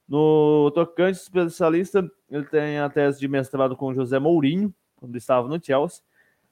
[0.07, 5.63] no tocante especialista, ele tem a tese de mestrado com José Mourinho, quando estava no
[5.63, 6.01] Chelsea.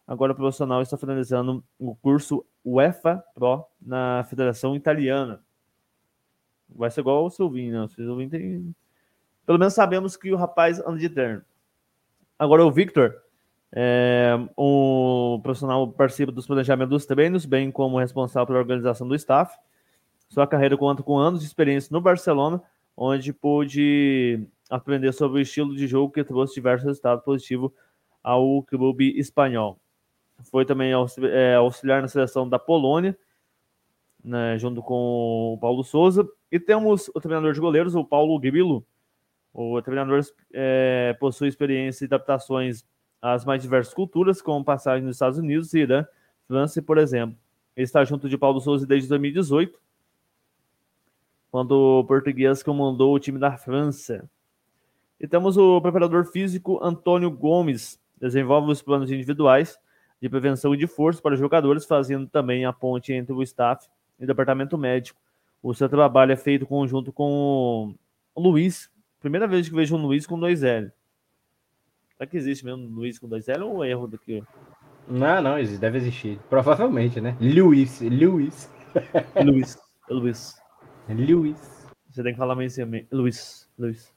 [0.07, 5.41] Agora o profissional está finalizando o curso UEFA Pro na Federação Italiana.
[6.69, 7.81] Vai ser igual o Silvinho, né?
[7.81, 8.75] O Silvinho tem,
[9.45, 11.43] pelo menos sabemos que o rapaz anda de terno.
[12.37, 13.15] Agora o Victor,
[13.71, 19.57] é, um profissional participa dos planejamentos dos treinos, bem como responsável pela organização do staff.
[20.29, 22.61] Sua carreira conta com anos de experiência no Barcelona,
[22.95, 27.71] onde pôde aprender sobre o estilo de jogo que trouxe diversos resultados positivos
[28.23, 29.79] ao clube espanhol.
[30.51, 33.17] Foi também é, auxiliar na seleção da Polônia,
[34.23, 36.27] né, junto com o Paulo Souza.
[36.51, 38.85] E temos o treinador de goleiros, o Paulo Grilo.
[39.53, 40.21] O treinador
[40.51, 42.83] é, possui experiência e adaptações
[43.21, 46.05] às mais diversas culturas, como passagem nos Estados Unidos, Irã,
[46.47, 47.37] França, por exemplo.
[47.75, 49.79] Ele está junto de Paulo Souza desde 2018,
[51.55, 54.29] quando o português comandou o time da França.
[55.17, 59.79] E temos o preparador físico Antônio Gomes, desenvolve os planos individuais
[60.21, 63.87] de prevenção e de força para os jogadores, fazendo também a ponte entre o staff
[64.19, 65.17] e o departamento médico.
[65.63, 67.95] O seu trabalho é feito conjunto com
[68.35, 68.91] o Luiz.
[69.21, 70.91] Primeira vez que vejo um Luiz com dois L.
[72.17, 74.43] Será que existe mesmo Luiz com dois L ou um erro daqui?
[75.07, 76.37] Não, não, deve existir.
[76.49, 77.37] Provavelmente, né?
[77.39, 78.69] Luiz, Luiz.
[79.41, 79.77] Luiz,
[80.09, 80.64] Luiz.
[81.07, 81.85] Luiz.
[82.09, 84.13] Você tem que falar mais assim, Luiz, Luiz.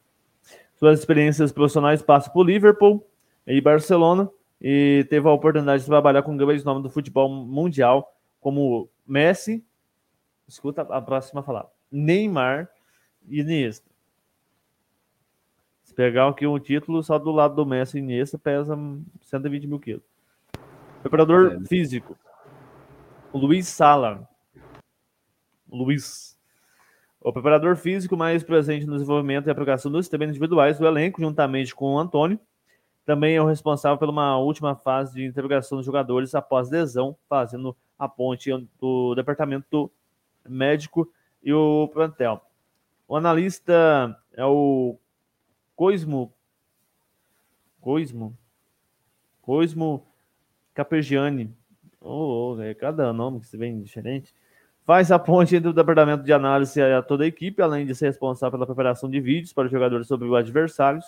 [0.77, 3.05] Suas experiências profissionais passam por Liverpool
[3.47, 4.31] e Barcelona
[4.61, 9.65] e teve a oportunidade de trabalhar com grandes nomes do futebol mundial, como Messi,
[10.47, 12.69] escuta a próxima falar, Neymar
[13.27, 13.89] e Iniesta.
[15.83, 18.79] Se pegar aqui um título, só do lado do Messi e Iniesta pesa
[19.23, 20.05] 120 mil quilos.
[21.03, 21.67] Preparador é.
[21.67, 22.17] físico,
[23.33, 24.29] Luiz Sala.
[25.71, 26.38] Luiz.
[27.21, 31.75] O preparador físico mais presente no desenvolvimento e aplicação dos sistemas individuais do elenco, juntamente
[31.75, 32.39] com o Antônio,
[33.05, 38.09] também é o responsável uma última fase de interrogação dos jogadores após lesão, fazendo a
[38.09, 38.51] ponte
[38.81, 39.91] do departamento
[40.49, 41.11] médico
[41.43, 42.41] e o plantel.
[43.09, 44.97] O analista é o
[45.75, 46.33] Coismo.
[47.81, 48.37] Coismo.
[49.41, 50.07] Coismo
[50.75, 51.57] Capergiani.
[52.01, 54.35] Oh, oh, é cada nome que se vem diferente.
[54.89, 57.95] Faz a ponte entre o departamento de análise e a toda a equipe, além de
[57.95, 61.05] ser responsável pela preparação de vídeos para os jogadores sobre os adversários.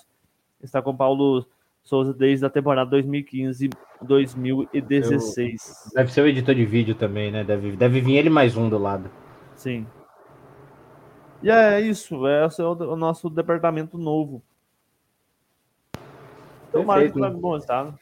[0.62, 1.46] Está com Paulo
[1.82, 5.94] Souza desde a temporada 2015-2016.
[5.94, 7.42] Deve ser o editor de vídeo também, né?
[7.42, 9.10] Deve, deve vir ele mais um do lado.
[9.54, 9.86] Sim.
[11.42, 14.42] E é isso, esse é o, nosso departamento novo.
[16.70, 17.14] Tomara Perfeito.
[17.14, 17.94] que vai gostar.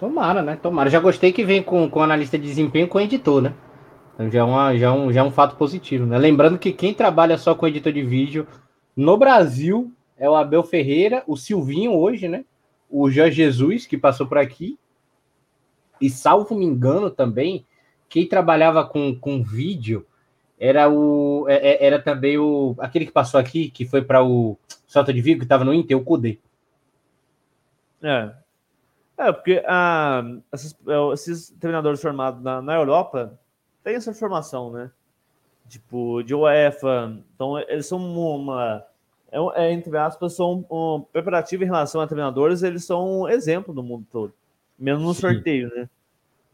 [0.00, 0.56] Tomara, né?
[0.56, 0.88] Tomara.
[0.88, 3.52] Já gostei que vem com, com analista de desempenho com editor, né?
[4.18, 6.18] Então já é, uma, já, é um, já é um fato positivo, né?
[6.18, 8.48] Lembrando que quem trabalha só com editor de vídeo
[8.96, 12.44] no Brasil é o Abel Ferreira, o Silvinho hoje, né?
[12.88, 14.78] o Jorge Jesus, que passou por aqui,
[16.00, 17.66] e salvo me engano também,
[18.08, 20.06] quem trabalhava com, com vídeo
[20.58, 24.58] era o é, é, era também o aquele que passou aqui, que foi para o
[24.86, 26.38] Salto de Vigo, que estava no Inter, o Cudê.
[28.02, 28.32] É.
[29.18, 33.38] É, porque ah, esses, é, esses treinadores formados na, na Europa
[33.82, 34.90] têm essa formação, né?
[35.68, 37.18] Tipo, de UEFA.
[37.34, 38.84] Então, eles são uma
[39.30, 43.74] é, é, entre aspas, são um, preparativo em relação a treinadores, eles são um exemplo
[43.74, 44.32] no mundo todo.
[44.78, 45.20] Mesmo no Sim.
[45.20, 45.88] sorteio, né?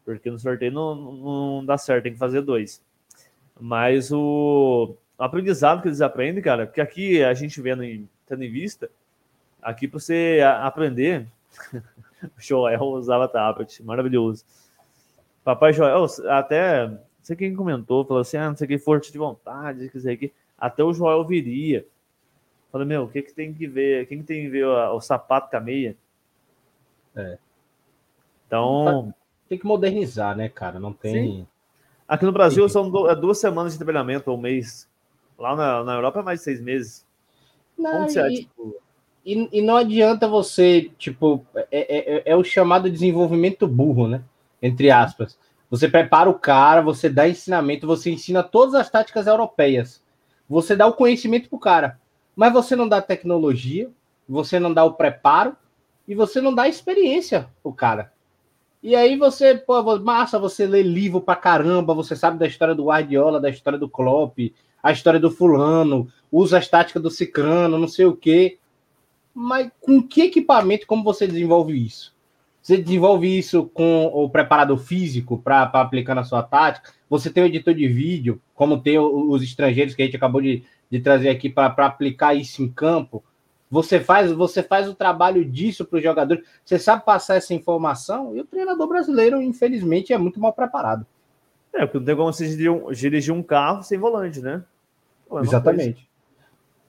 [0.03, 2.81] Porque no sorteio não, não dá certo, tem que fazer dois.
[3.59, 8.43] Mas o, o aprendizado que eles aprendem, cara, porque aqui a gente vendo em, tendo
[8.43, 8.89] em vista,
[9.61, 11.25] aqui para você aprender,
[11.73, 14.43] o Joel usava tablet, maravilhoso.
[15.43, 16.91] Papai Joel, até,
[17.25, 20.31] não sei quem comentou, falou assim, ah, não sei quem forte de vontade, quiser que
[20.57, 21.85] até o Joel viria
[22.75, 24.05] Falei, meu, o que, que tem que ver?
[24.05, 25.95] Quem que tem que ver o, o sapato com a meia?
[27.15, 27.37] É.
[28.45, 29.13] Então.
[29.47, 30.77] Tem que modernizar, né, cara?
[30.77, 31.13] Não tem.
[31.13, 31.47] Sim.
[32.05, 34.89] Aqui no Brasil são é duas semanas de treinamento ou um mês.
[35.39, 37.07] Lá na, na Europa é mais seis meses.
[37.77, 38.75] Não, e, é, tipo...
[39.25, 44.21] e, e, não adianta você, tipo, é, é, é, é o chamado desenvolvimento burro, né?
[44.61, 45.39] Entre aspas.
[45.69, 50.03] Você prepara o cara, você dá ensinamento, você ensina todas as táticas europeias.
[50.47, 51.99] Você dá o conhecimento pro cara
[52.35, 53.89] mas você não dá tecnologia,
[54.27, 55.55] você não dá o preparo
[56.07, 58.11] e você não dá experiência o cara.
[58.83, 62.85] E aí você, pô, massa, você lê livro pra caramba, você sabe da história do
[62.85, 64.53] Guardiola, da história do Klopp,
[64.83, 68.59] a história do fulano, usa as táticas do Cicrano, não sei o quê.
[69.33, 72.13] Mas com que equipamento, como você desenvolve isso?
[72.65, 76.89] Você desenvolve isso com o preparador físico para aplicar na sua tática?
[77.07, 80.63] Você tem o editor de vídeo, como tem os estrangeiros que a gente acabou de,
[80.89, 83.23] de trazer aqui para aplicar isso em campo.
[83.69, 86.43] Você faz, você faz o trabalho disso para os jogadores.
[86.65, 91.05] Você sabe passar essa informação e o treinador brasileiro, infelizmente, é muito mal preparado.
[91.71, 92.47] É, porque não tem como você
[92.95, 94.63] dirigir um, carro sem volante, né?
[95.31, 96.09] É Exatamente.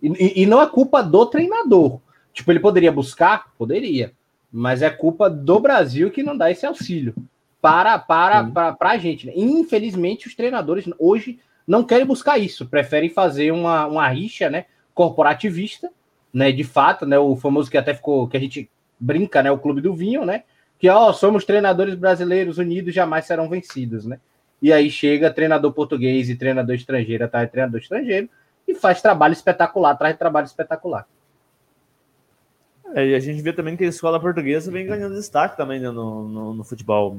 [0.03, 2.01] E, e não é culpa do treinador.
[2.33, 3.53] Tipo, ele poderia buscar?
[3.59, 4.16] Poderia.
[4.59, 7.15] Mas é culpa do Brasil que não dá esse auxílio
[7.61, 9.27] para, para, para, para a gente.
[9.27, 9.35] Né?
[9.37, 15.91] Infelizmente, os treinadores hoje não querem buscar isso, preferem fazer uma, uma rixa né, corporativista,
[16.33, 16.53] né?
[16.53, 17.19] De fato, né?
[17.19, 19.51] O famoso que até ficou, que a gente brinca, né?
[19.51, 20.45] O clube do vinho, né?
[20.79, 24.19] Que ó, somos treinadores brasileiros unidos, jamais serão vencidos, né?
[24.63, 28.29] E aí chega treinador português e treinador estrangeiro atrás de treinador estrangeiro
[28.67, 31.07] e faz trabalho espetacular, traz trabalho espetacular.
[32.95, 35.91] É, e a gente vê também que a escola portuguesa vem ganhando destaque também né,
[35.91, 37.19] no, no, no, futebol,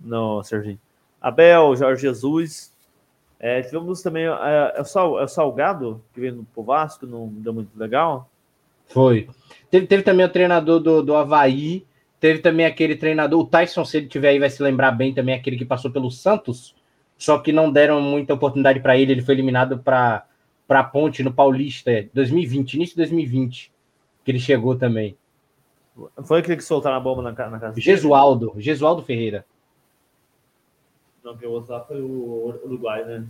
[0.00, 0.78] no Serginho.
[1.20, 2.72] Abel, Jorge Jesus.
[3.38, 4.28] É, tivemos também é,
[4.76, 8.28] é, o, é Salgado, que veio pro Vasco, não deu muito legal.
[8.86, 9.28] Foi.
[9.70, 11.84] Teve, teve também o treinador do, do Havaí,
[12.20, 15.34] teve também aquele treinador, o Tyson, se ele tiver aí, vai se lembrar bem também,
[15.34, 16.74] aquele que passou pelo Santos,
[17.18, 20.24] só que não deram muita oportunidade para ele, ele foi eliminado para
[20.68, 23.72] a Ponte no Paulista, 2020, início de 2020,
[24.26, 25.16] que ele chegou também.
[26.24, 29.46] Foi aquele que soltaram a bomba na, na casa Gesualdo, Gesualdo Ferreira.
[31.22, 33.24] Não, que o outro lá foi o Uruguai, né?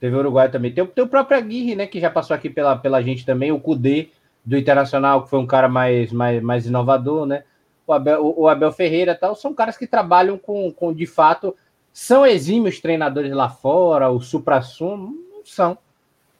[0.00, 0.72] Teve o Uruguai também.
[0.72, 3.60] Tem, tem o próprio Aguirre, né, que já passou aqui pela, pela gente também, o
[3.60, 4.08] Cudê,
[4.44, 7.44] do Internacional, que foi um cara mais, mais, mais inovador, né?
[7.86, 11.54] O Abel, o Abel Ferreira tal, são caras que trabalham com, com, de fato,
[11.92, 15.78] são exímios treinadores lá fora, o supra-sumo, não são.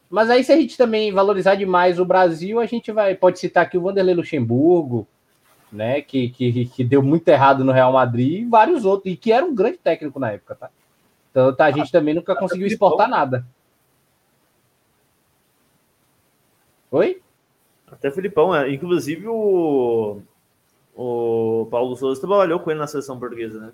[0.09, 3.63] Mas aí, se a gente também valorizar demais o Brasil, a gente vai pode citar
[3.63, 5.07] aqui o Vanderlei Luxemburgo,
[5.71, 6.01] né?
[6.01, 9.45] Que, que, que deu muito errado no Real Madrid, e vários outros, e que era
[9.45, 10.69] um grande técnico na época, tá?
[11.29, 13.45] Então tá, a gente também nunca conseguiu exportar nada.
[16.91, 17.21] Oi?
[17.91, 18.71] Até Filipão, é.
[18.71, 20.21] inclusive o,
[20.95, 23.71] o Paulo Souza trabalhou com ele na seleção portuguesa, né?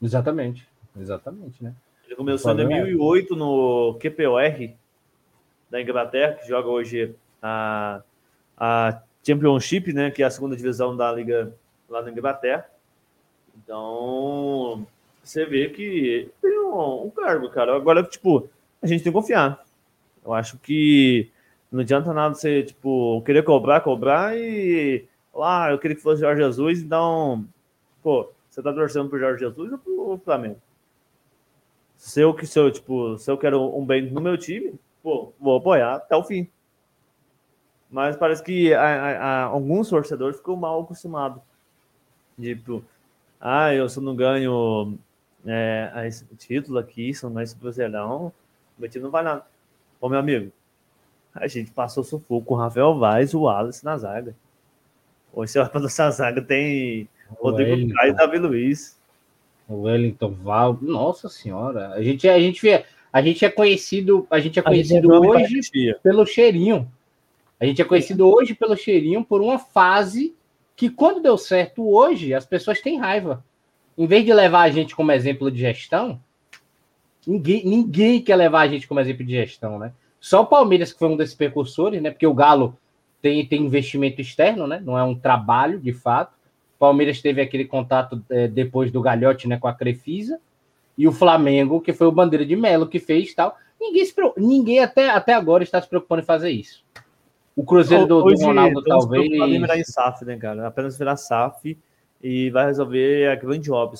[0.00, 0.66] Exatamente,
[0.96, 1.74] exatamente, né?
[2.06, 4.74] Ele começou em 2008 no QPOR
[5.72, 8.02] da Inglaterra, que joga hoje a,
[8.58, 10.10] a Championship, né?
[10.10, 11.54] Que é a segunda divisão da liga
[11.88, 12.68] lá na Inglaterra.
[13.56, 14.86] Então,
[15.24, 17.74] você vê que tem um, um cargo, cara.
[17.74, 18.50] Agora, tipo,
[18.82, 19.64] a gente tem que confiar.
[20.22, 21.30] Eu acho que
[21.70, 25.06] não adianta nada você, tipo, querer cobrar, cobrar e.
[25.34, 27.46] Lá, ah, eu queria que fosse Jorge Jesus, então.
[28.02, 30.60] Pô, você tá torcendo pro Jorge Jesus ou pro Flamengo?
[31.96, 35.56] Se eu, se eu, tipo, se eu quero um bem no meu time, pô, vou
[35.56, 36.48] apoiar até o fim.
[37.90, 41.42] Mas parece que a, a, a, alguns torcedores ficam mal acostumados.
[42.40, 42.82] Tipo,
[43.40, 44.98] ah, eu só não ganho
[45.46, 48.32] é, esse título aqui, só não esse Brasileirão,
[48.78, 49.44] meu time não vai nada.
[50.00, 50.50] Ô, meu amigo,
[51.34, 54.34] a gente passou sufoco com o Rafael Vaz e o Wallace na zaga.
[55.32, 58.98] Hoje você vai para nossa zaga, tem o Rodrigo Caio e Davi Luiz.
[59.68, 62.60] O Wellington Val, nossa senhora, a gente, a gente,
[63.12, 65.60] a gente é conhecido, a gente é conhecido hoje
[66.02, 66.90] pelo cheirinho.
[67.60, 70.34] A gente é conhecido hoje pelo cheirinho por uma fase
[70.74, 73.44] que quando deu certo hoje, as pessoas têm raiva.
[73.96, 76.18] Em vez de levar a gente como exemplo de gestão,
[77.26, 79.92] ninguém, ninguém quer levar a gente como exemplo de gestão, né?
[80.18, 82.10] Só o Palmeiras que foi um desses precursores, né?
[82.10, 82.76] Porque o Galo
[83.20, 84.80] tem, tem investimento externo, né?
[84.82, 86.32] Não é um trabalho, de fato.
[86.76, 89.58] O Palmeiras teve aquele contato é, depois do Galhote, né?
[89.58, 90.40] Com a Crefisa.
[90.96, 93.56] E o Flamengo, que foi o Bandeira de Melo que fez tal.
[93.80, 96.84] Ninguém, se, ninguém até, até agora está se preocupando em fazer isso.
[97.56, 99.28] O Cruzeiro do, do Ronaldo, talvez.
[99.28, 100.66] virar em SAF, né, cara?
[100.66, 101.76] Apenas virar SAF
[102.22, 103.98] e vai resolver a grande óbvio.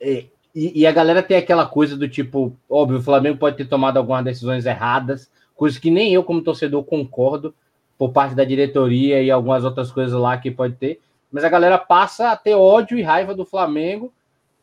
[0.00, 0.24] É,
[0.54, 3.98] e, e, a galera tem aquela coisa do tipo, óbvio, o Flamengo pode ter tomado
[3.98, 7.54] algumas decisões erradas, coisas que nem eu, como torcedor, concordo,
[7.96, 11.00] por parte da diretoria e algumas outras coisas lá que pode ter.
[11.30, 14.12] Mas a galera passa a ter ódio e raiva do Flamengo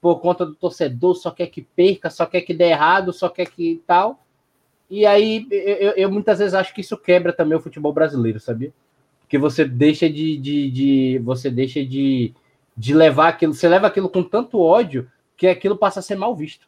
[0.02, 3.48] por conta do torcedor, só quer que perca, só quer que dê errado, só quer
[3.48, 4.24] que tal.
[4.89, 8.74] E aí eu, eu muitas vezes acho que isso quebra também o futebol brasileiro, sabia?
[9.22, 12.34] Porque você deixa de, de, de você deixa de,
[12.76, 16.36] de levar aquilo, você leva aquilo com tanto ódio que aquilo passa a ser mal
[16.36, 16.68] visto.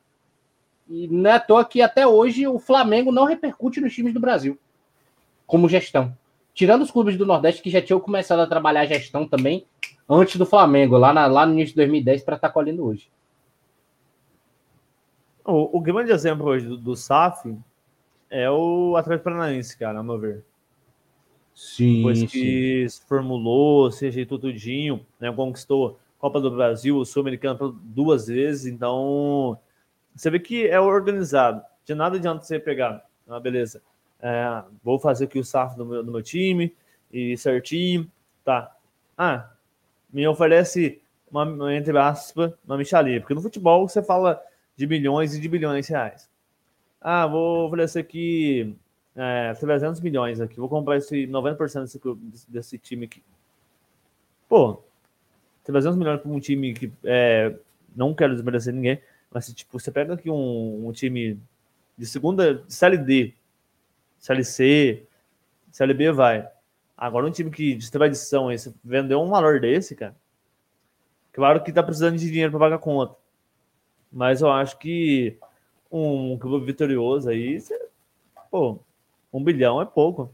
[0.89, 4.19] E não é à toa que até hoje o Flamengo não repercute nos times do
[4.19, 4.57] Brasil,
[5.47, 6.17] como gestão.
[6.53, 9.65] Tirando os clubes do Nordeste que já tinham começado a trabalhar a gestão também
[10.09, 13.07] antes do Flamengo, lá, na, lá no início de 2010, para estar colhendo hoje.
[15.49, 17.55] O, o, grande exemplo hoje do, do SAF
[18.29, 20.43] é o Atlético Paranaense, cara, ao meu ver.
[21.55, 21.97] Sim.
[21.97, 22.89] Depois que sim.
[22.89, 29.57] se formulou, se ajeitou tudinho, né, conquistou Copa do Brasil, o Sul-Americano duas vezes, então
[30.15, 31.63] você vê que é organizado.
[31.85, 33.81] De nada adianta você pegar, ah, beleza,
[34.21, 36.75] é, vou fazer aqui o SAF do meu, do meu time,
[37.11, 38.09] e certinho,
[38.43, 38.75] tá.
[39.17, 39.49] Ah,
[40.11, 44.41] me oferece uma, entre aspas, uma micharia, porque no futebol você fala
[44.79, 46.29] de milhões e de bilhões de reais.
[47.01, 48.77] Ah, vou oferecer aqui
[49.13, 53.21] é, 300 milhões aqui, vou comprar esse 90% desse, desse time aqui.
[54.47, 54.81] Pô,
[55.65, 57.53] 300 milhões para um time que é,
[57.93, 61.37] não quero desmerecer ninguém, mas tipo, você pega aqui um, um time
[61.97, 63.33] de segunda, de Série D,
[64.17, 65.05] Série C,
[65.73, 66.49] Série B vai.
[66.97, 70.15] Agora um time que de tradição, esse vendeu um valor desse, cara.
[71.33, 73.19] Claro que tá precisando de dinheiro para pagar conta.
[74.11, 75.37] Mas eu acho que
[75.91, 77.79] um clube vitorioso aí, você,
[78.49, 78.79] pô,
[79.31, 80.31] um bilhão é pouco.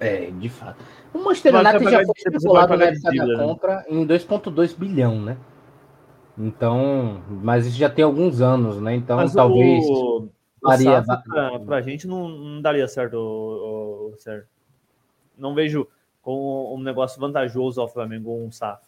[0.00, 0.82] É, de fato.
[1.12, 3.36] O Manchester United já foi especulado na época da né?
[3.36, 5.36] compra em 2,2 bilhão, né?
[6.36, 8.94] Então, mas isso já tem alguns anos, né?
[8.94, 9.84] Então, mas talvez.
[9.88, 10.28] O,
[10.62, 11.02] faria...
[11.02, 14.46] pra, pra gente não, não daria certo, o, o, certo.
[15.36, 15.88] Não vejo
[16.22, 18.86] como um negócio vantajoso ao Flamengo um SAF.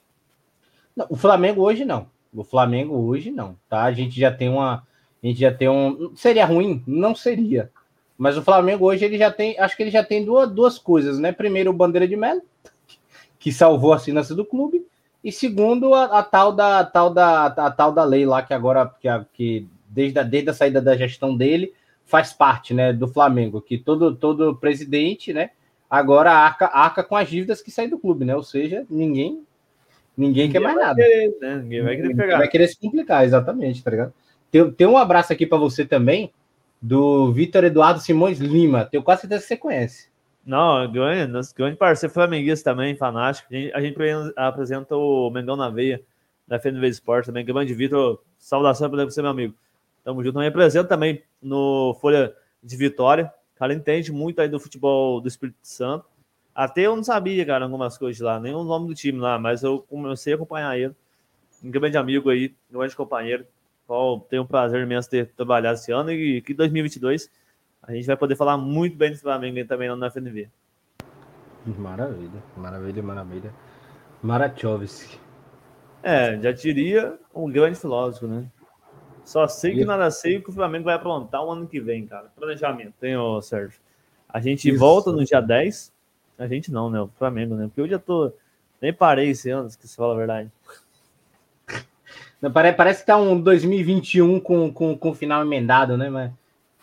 [0.95, 2.07] Não, o Flamengo hoje não.
[2.35, 3.83] O Flamengo hoje não, tá?
[3.83, 4.87] A gente já tem uma.
[5.23, 6.13] A gente já tem um.
[6.15, 6.83] Seria ruim?
[6.87, 7.71] Não seria.
[8.17, 9.59] Mas o Flamengo hoje ele já tem.
[9.59, 11.33] Acho que ele já tem duas, duas coisas, né?
[11.33, 12.43] Primeiro, o Bandeira de Melo,
[13.39, 14.87] que salvou a assinância do clube.
[15.23, 18.55] E segundo, a, a tal da a tal da a, tal da lei lá que
[18.55, 21.75] agora que, a, que desde a, desde a saída da gestão dele
[22.07, 25.51] faz parte, né, do Flamengo, que todo todo presidente, né,
[25.89, 28.35] agora arca, arca com as dívidas que saem do clube, né?
[28.35, 29.45] Ou seja, ninguém
[30.17, 30.95] ninguém, ninguém quer mais nada.
[30.95, 31.57] Querer, né?
[31.57, 32.39] Ninguém vai querer pegar.
[32.39, 34.13] Vai querer se complicar, exatamente, tá ligado?
[34.51, 36.33] Tem, tem um abraço aqui para você também
[36.81, 38.85] do Vitor Eduardo Simões Lima.
[38.85, 40.11] Tenho quase certeza que você conhece.
[40.45, 43.49] Não, grande, nosso grande parceiro flamenguista também, fanático.
[43.51, 43.97] A gente, a gente
[44.37, 46.03] apresenta o Mengão na Veia,
[46.49, 47.45] da FNV Esporte também.
[47.45, 49.55] Grande Vitor, saudação para você, meu amigo.
[50.03, 50.35] Tamo junto.
[50.35, 53.33] Também apresenta também no Folha de Vitória.
[53.55, 56.07] O cara entende muito aí do futebol do Espírito Santo.
[56.55, 59.63] Até eu não sabia, cara, algumas coisas lá, nem o nome do time lá, mas
[59.63, 60.95] eu comecei a acompanhar ele.
[61.63, 63.47] Um grande amigo aí, um grande companheiro,
[63.87, 67.31] qual tenho o prazer imenso de ter trabalhado esse ano e que 2022
[67.83, 70.49] a gente vai poder falar muito bem desse Flamengo também na FNV.
[71.67, 73.55] Maravilha, maravilha, maravilha.
[74.23, 75.19] Marachovski.
[76.03, 78.47] É, já diria um grande filósofo, né?
[79.25, 82.07] Só sei que nada sei o que o Flamengo vai aprontar o ano que vem,
[82.07, 82.33] cara.
[82.35, 83.81] Planejamento, tem, ô Sérgio.
[84.29, 84.79] A gente Isso.
[84.79, 85.93] volta no dia 10.
[86.41, 86.99] A gente não, né?
[87.03, 87.67] O Flamengo, né?
[87.67, 88.33] Porque eu já tô.
[88.81, 90.51] Nem parei esse ano, se fala a verdade.
[92.41, 96.09] Não, parece que tá um 2021 com, com, com final emendado, né?
[96.09, 96.33] Mas...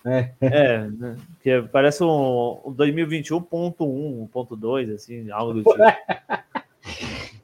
[0.06, 1.18] É, é né?
[1.42, 5.74] que parece um, um 2021.1, 1.2, assim, algo do tipo.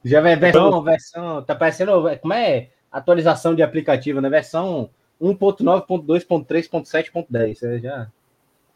[0.04, 4.28] Já vai versão, então, versão, tá parecendo, como é atualização de aplicativo, né?
[4.28, 4.90] Versão
[5.20, 8.08] 1.9.2.3.7.10, já.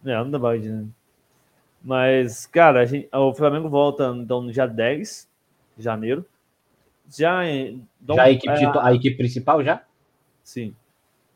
[0.04, 0.86] É, não dá balde, né?
[1.82, 5.28] Mas, cara, gente, o Flamengo volta então no dia 10
[5.76, 6.24] de janeiro.
[7.08, 9.82] Já, já a, equipe, é, a equipe principal já?
[10.42, 10.74] Sim.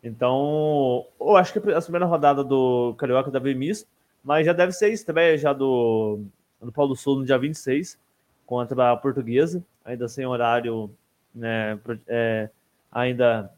[0.03, 3.89] Então, eu acho que a primeira rodada do Carioca deve misto,
[4.23, 6.21] mas já deve ser estreia já do,
[6.61, 7.99] do Paulo Sul no dia 26
[8.45, 10.91] contra a Portuguesa, ainda sem horário
[11.35, 11.79] né,
[12.09, 12.51] é,
[12.91, 13.51] ainda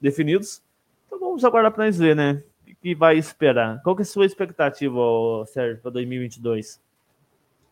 [0.00, 0.62] definidos.
[1.06, 2.42] Então vamos aguardar para nós ver, né?
[2.82, 3.82] Que vai esperar?
[3.82, 5.00] Qual que é a sua expectativa,
[5.46, 6.80] Sérgio, para 2022?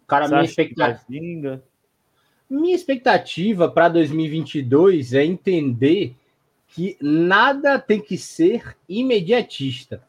[0.07, 1.63] Cara, Você minha expectativa.
[2.51, 6.17] Minha expectativa para 2022 é entender
[6.69, 10.03] que nada tem que ser imediatista.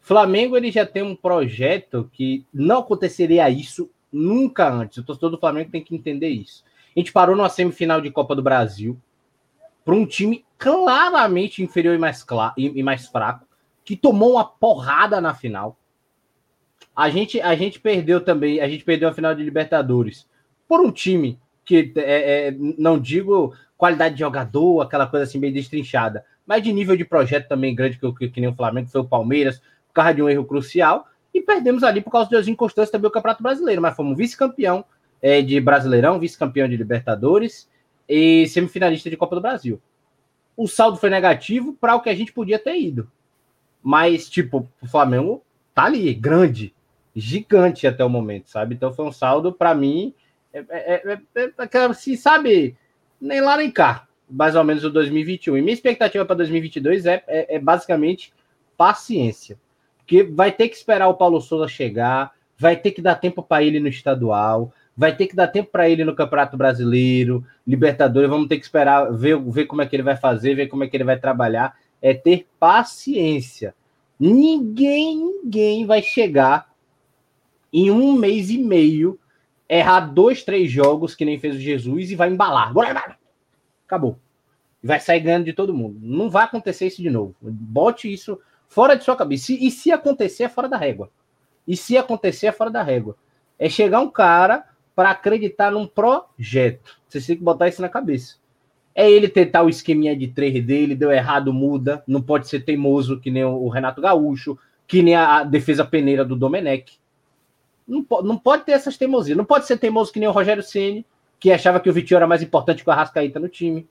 [0.00, 4.98] Flamengo ele já tem um projeto que não aconteceria isso nunca antes.
[4.98, 6.64] O torcedor do Flamengo tem que entender isso.
[6.94, 8.98] A gente parou numa semifinal de Copa do Brasil
[9.84, 13.46] para um time claramente inferior e mais, claro, e mais fraco,
[13.92, 15.76] que tomou uma porrada na final.
[16.96, 20.26] A gente, a gente perdeu também, a gente perdeu a final de Libertadores
[20.66, 25.52] por um time que é, é, não digo qualidade de jogador, aquela coisa assim bem
[25.52, 29.02] destrinchada, mas de nível de projeto também grande que, que, que nem o Flamengo, foi
[29.02, 32.90] o Palmeiras, por causa de um erro crucial, e perdemos ali por causa das inconstâncias
[32.90, 34.86] também o Campeonato Brasileiro, mas fomos vice-campeão
[35.20, 37.68] é, de Brasileirão, vice-campeão de Libertadores
[38.08, 39.78] e semifinalista de Copa do Brasil.
[40.56, 43.06] O saldo foi negativo para o que a gente podia ter ido.
[43.82, 45.42] Mas, tipo, o Flamengo
[45.74, 46.72] tá ali, grande,
[47.14, 48.74] gigante até o momento, sabe?
[48.74, 50.14] Então foi um saldo, para mim,
[50.52, 52.76] é, é, é, é, assim, sabe,
[53.20, 55.56] nem lá nem cá, mais ou menos o 2021.
[55.56, 58.32] E minha expectativa para 2022 é, é, é, basicamente
[58.76, 59.58] paciência,
[59.98, 63.62] porque vai ter que esperar o Paulo Souza chegar, vai ter que dar tempo para
[63.62, 68.48] ele no estadual, vai ter que dar tempo para ele no Campeonato Brasileiro, Libertadores, vamos
[68.48, 70.96] ter que esperar ver, ver como é que ele vai fazer, ver como é que
[70.96, 73.74] ele vai trabalhar, é ter paciência.
[74.18, 76.70] Ninguém, ninguém vai chegar
[77.72, 79.18] em um mês e meio
[79.68, 82.74] errar dois, três jogos, que nem fez o Jesus, e vai embalar.
[83.86, 84.18] Acabou.
[84.82, 85.98] Vai sair ganhando de todo mundo.
[86.02, 87.34] Não vai acontecer isso de novo.
[87.40, 88.38] Bote isso.
[88.68, 89.52] Fora de sua cabeça.
[89.52, 91.10] E, se acontecer, é fora da régua.
[91.66, 93.16] E se acontecer, é fora da régua.
[93.58, 96.98] É chegar um cara para acreditar num projeto.
[97.08, 98.36] Você tem que botar isso na cabeça.
[98.94, 102.02] É ele tentar o esqueminha de três dele, deu errado, muda.
[102.06, 106.36] Não pode ser teimoso que nem o Renato Gaúcho, que nem a defesa peneira do
[106.36, 106.98] Domenech.
[107.88, 109.36] Não, não pode ter essas teimosias.
[109.36, 111.06] Não pode ser teimoso que nem o Rogério Ceni,
[111.40, 113.88] que achava que o Vitinho era mais importante que o Arrascaíta no time.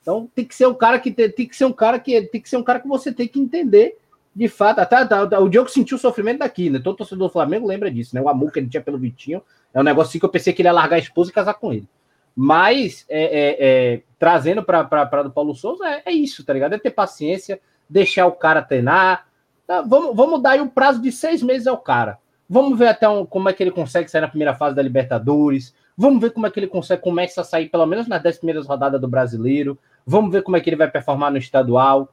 [0.00, 2.40] Então tem que ser um cara que tem, tem que ser um cara que tem
[2.40, 3.96] que ser um cara que você tem que entender
[4.34, 4.80] de fato.
[4.80, 6.78] Até, até, o Diogo sentiu o sofrimento daqui, né?
[6.78, 8.20] Todo torcedor do Flamengo lembra disso, né?
[8.20, 9.42] O amor que ele tinha pelo Vitinho
[9.72, 11.54] é um negócio assim que eu pensei que ele ia largar a esposa e casar
[11.54, 11.88] com ele.
[12.36, 16.74] Mas é, é, é, trazendo para do Paulo Souza é, é, isso, tá ligado?
[16.74, 19.26] É ter paciência, deixar o cara treinar.
[19.66, 19.82] Tá?
[19.82, 22.18] Vamos, vamos dar aí um prazo de seis meses ao cara.
[22.48, 25.74] Vamos ver até um, como é que ele consegue sair na primeira fase da Libertadores.
[25.96, 28.66] Vamos ver como é que ele consegue começa a sair, pelo menos nas dez primeiras
[28.66, 29.78] rodadas do brasileiro.
[30.04, 32.12] Vamos ver como é que ele vai performar no estadual.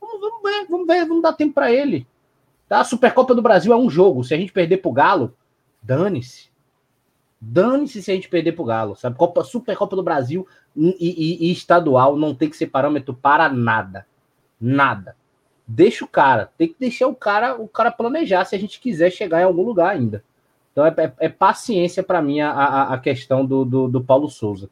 [0.00, 2.06] Vamos, vamos ver, vamos ver, vamos dar tempo para ele.
[2.68, 2.80] Tá?
[2.80, 4.24] A Supercopa do Brasil é um jogo.
[4.24, 5.34] Se a gente perder pro Galo,
[5.82, 6.49] dane-se.
[7.40, 8.94] Dane-se se a gente perder pro Galo.
[8.94, 9.16] Sabe?
[9.16, 14.06] Copa, Supercopa do Brasil e, e, e, estadual não tem que ser parâmetro para nada.
[14.60, 15.16] Nada.
[15.66, 16.50] Deixa o cara.
[16.58, 19.62] Tem que deixar o cara o cara planejar se a gente quiser chegar em algum
[19.62, 20.22] lugar ainda.
[20.72, 24.28] Então é, é, é paciência para mim a, a, a, questão do, do, do Paulo
[24.28, 24.68] Souza.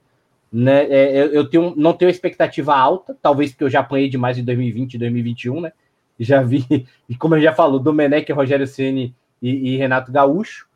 [0.53, 0.85] Né?
[0.85, 4.95] É, eu, tenho, não tenho expectativa alta, talvez porque eu já apanhei demais em 2020
[4.95, 5.73] e 2021, né?
[6.19, 6.65] Já vi,
[7.09, 10.68] e como eu já falou, Domenech, Rogério Ceni e, e Renato Gaúcho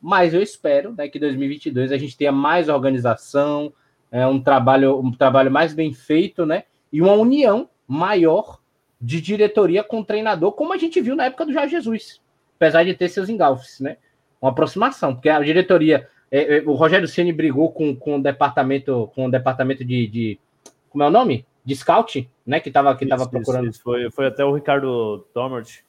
[0.00, 3.72] mas eu espero né, que 2022 a gente tenha mais organização,
[4.10, 6.64] é, um trabalho um trabalho mais bem feito, né?
[6.92, 8.58] E uma união maior
[9.00, 12.20] de diretoria com treinador, como a gente viu na época do Jorge Jesus,
[12.56, 13.96] apesar de ter seus engalfes, né?
[14.40, 19.10] Uma aproximação, porque a diretoria, é, é, o Rogério Ceni brigou com, com o departamento,
[19.14, 20.38] com o departamento de, de
[20.88, 21.46] como é o nome?
[21.64, 22.58] De scout, né?
[22.58, 23.64] Que estava que tava procurando.
[23.68, 23.82] Isso, isso.
[23.82, 25.82] Foi, foi até o Ricardo Tomert.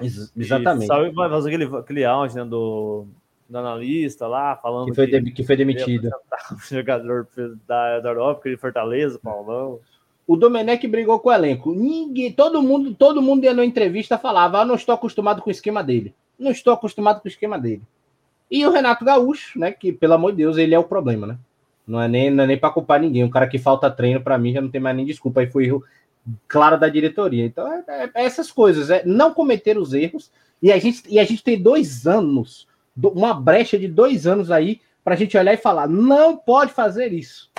[0.00, 0.86] Ex exatamente.
[0.86, 3.06] sabe, mas aquele, aquele áudio né, do
[3.48, 6.10] do analista lá, falando que foi, que, que foi demitido.
[6.52, 7.26] O jogador
[7.66, 9.80] da, da Europa, de Fortaleza, Paulão.
[10.26, 11.74] O Domenech brigou com o elenco.
[11.74, 15.52] Ninguém, todo mundo, todo mundo ia na entrevista falava: ah, não estou acostumado com o
[15.52, 16.14] esquema dele.
[16.38, 17.82] Não estou acostumado com o esquema dele.
[18.50, 19.72] E o Renato Gaúcho, né?
[19.72, 21.38] Que, pelo amor de Deus, ele é o problema, né?
[21.86, 23.24] Não é nem, não é nem para culpar ninguém.
[23.24, 25.40] Um cara que falta treino, para mim, já não tem mais nem desculpa.
[25.40, 25.84] Aí foi erro
[26.48, 27.44] claro da diretoria.
[27.44, 30.30] Então, é, é, é essas coisas, é não cometer os erros.
[30.60, 32.66] E a gente, e a gente tem dois anos
[32.96, 37.12] uma brecha de dois anos aí para a gente olhar e falar: não pode fazer
[37.12, 37.50] isso.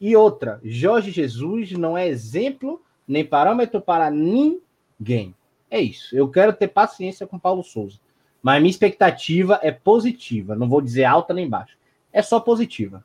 [0.00, 5.34] E outra, Jorge Jesus não é exemplo nem parâmetro para ninguém.
[5.70, 6.16] É isso.
[6.16, 7.98] Eu quero ter paciência com Paulo Souza.
[8.42, 10.54] Mas minha expectativa é positiva.
[10.54, 11.74] Não vou dizer alta nem baixa.
[12.12, 13.02] É só positiva.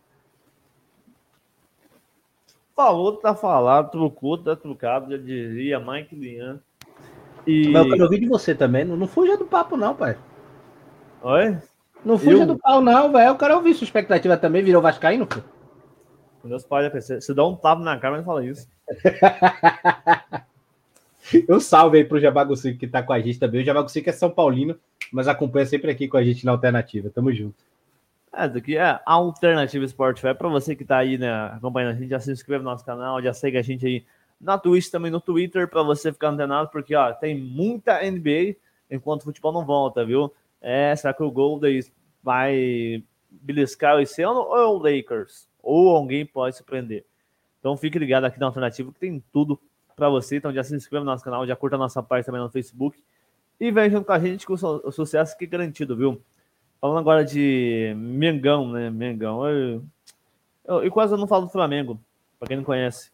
[2.75, 6.59] Falou, tá falado, trucou, tá trucado, já dizia Mike Lian.
[7.45, 7.69] E...
[7.69, 8.85] Mas eu quero ouvir de você também.
[8.85, 10.17] Não, não fuja do papo, não, pai.
[11.21, 11.57] Oi?
[12.03, 12.45] Não fuja eu...
[12.45, 13.29] do pau, não, velho.
[13.29, 14.63] Eu quero ouvir sua expectativa também.
[14.63, 15.39] Virou Vascaíno, pô?
[16.43, 18.67] Meus pais, você dá um tapa na cara, mas não fala isso.
[21.49, 23.61] um salve aí pro Jabagucico que tá com a gente também.
[23.61, 24.77] O Jabagucico é São Paulino,
[25.11, 27.09] mas acompanha sempre aqui com a gente na Alternativa.
[27.09, 27.55] Tamo junto.
[28.31, 32.09] É, isso aqui é Alternativa Sport Para você que tá aí, né, acompanhando a gente,
[32.09, 34.05] já se inscreve no nosso canal, já segue a gente aí
[34.39, 38.55] na Twitch, também no Twitter, para você ficar antenado, porque, ó, tem muita NBA
[38.89, 40.33] enquanto o futebol não volta, viu?
[40.61, 41.81] É, será que o Golden
[42.21, 45.47] vai beliscar esse ano ou é o Lakers?
[45.61, 47.05] Ou alguém pode se prender?
[47.59, 49.59] Então fique ligado aqui na alternativa que tem tudo
[49.95, 50.37] para você.
[50.37, 53.01] Então já se inscreva no nosso canal, já curta a nossa página também no Facebook.
[53.59, 56.21] E vem junto com a gente com o sucesso que é garantido, viu?
[56.79, 58.89] Falando agora de Mengão, né?
[58.89, 59.45] Mengão.
[59.45, 59.83] Eu,
[60.65, 61.99] eu, eu quase não falo do Flamengo,
[62.39, 63.11] para quem não conhece.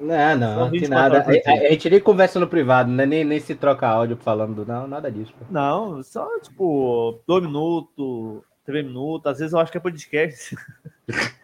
[0.00, 1.20] Não, não, que nada.
[1.20, 3.06] A, a, gente nem conversa no privado, né?
[3.06, 5.32] nem, nem se troca áudio falando, não, nada disso.
[5.38, 5.44] Pô.
[5.50, 10.56] Não, só tipo, dois minutos, três minutos, às vezes eu acho que é podcast.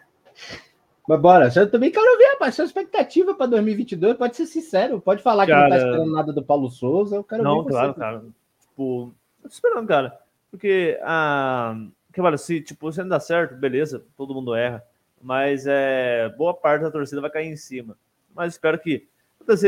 [1.06, 5.22] Mas bora, eu também quero ver, rapaz, sua expectativa para 2022, pode ser sincero, pode
[5.22, 7.58] falar cara, que não tá esperando nada do Paulo Souza, eu quero não, ver.
[7.58, 8.00] Não, claro, você.
[8.00, 8.24] cara.
[8.60, 10.18] Tipo, tô esperando, cara.
[10.50, 11.76] Porque, ah,
[12.12, 14.82] que vale, se, tipo, se não dá certo, beleza, todo mundo erra.
[15.20, 17.96] Mas é, boa parte da torcida vai cair em cima
[18.34, 19.06] mas espero que.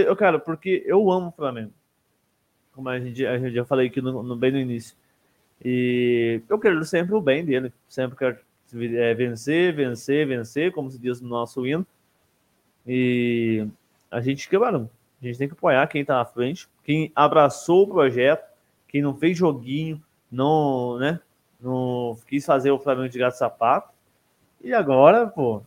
[0.07, 1.73] Eu, cara, porque eu amo o Flamengo.
[2.73, 4.97] Como a gente, a gente já falei aqui no, no, bem no início.
[5.65, 7.73] E eu quero sempre o bem dele.
[7.89, 8.39] Sempre quero
[8.97, 11.87] é, vencer, vencer, vencer, como se diz no nosso hino.
[12.87, 13.67] E
[14.11, 14.91] a gente, mano,
[15.21, 18.47] a gente tem que apoiar quem tá na frente, quem abraçou o projeto,
[18.89, 21.21] quem não fez joguinho, não, né?
[21.61, 23.93] Não quis fazer o Flamengo de gato sapato.
[24.63, 25.63] E agora, pô,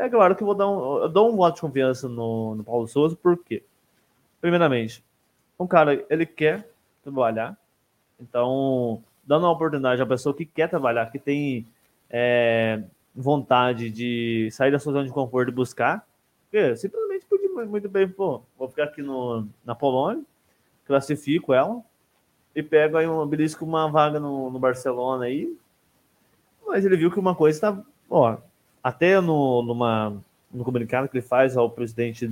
[0.00, 2.64] é claro que eu vou dar um, eu dou um voto de confiança no, no
[2.64, 3.62] Paulo Souza, por quê?
[4.40, 5.04] Primeiramente,
[5.58, 6.68] um cara, ele quer
[7.02, 7.56] trabalhar,
[8.18, 11.66] então, dando uma oportunidade à pessoa que quer trabalhar, que tem
[12.08, 12.82] é,
[13.14, 16.06] vontade de sair da sua zona de conforto e buscar,
[16.44, 20.24] porque simplesmente podia muito bem, pô, vou ficar aqui no, na Polônia,
[20.86, 21.82] classifico ela
[22.54, 25.56] e pego aí um belisco uma vaga no, no Barcelona aí.
[26.66, 28.38] Mas ele viu que uma coisa está, ó,
[28.82, 30.16] até no, numa,
[30.50, 32.30] no comunicado que ele faz ao presidente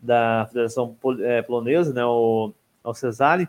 [0.00, 3.48] da Federação é, Polonesa, né, o, ao Cesare,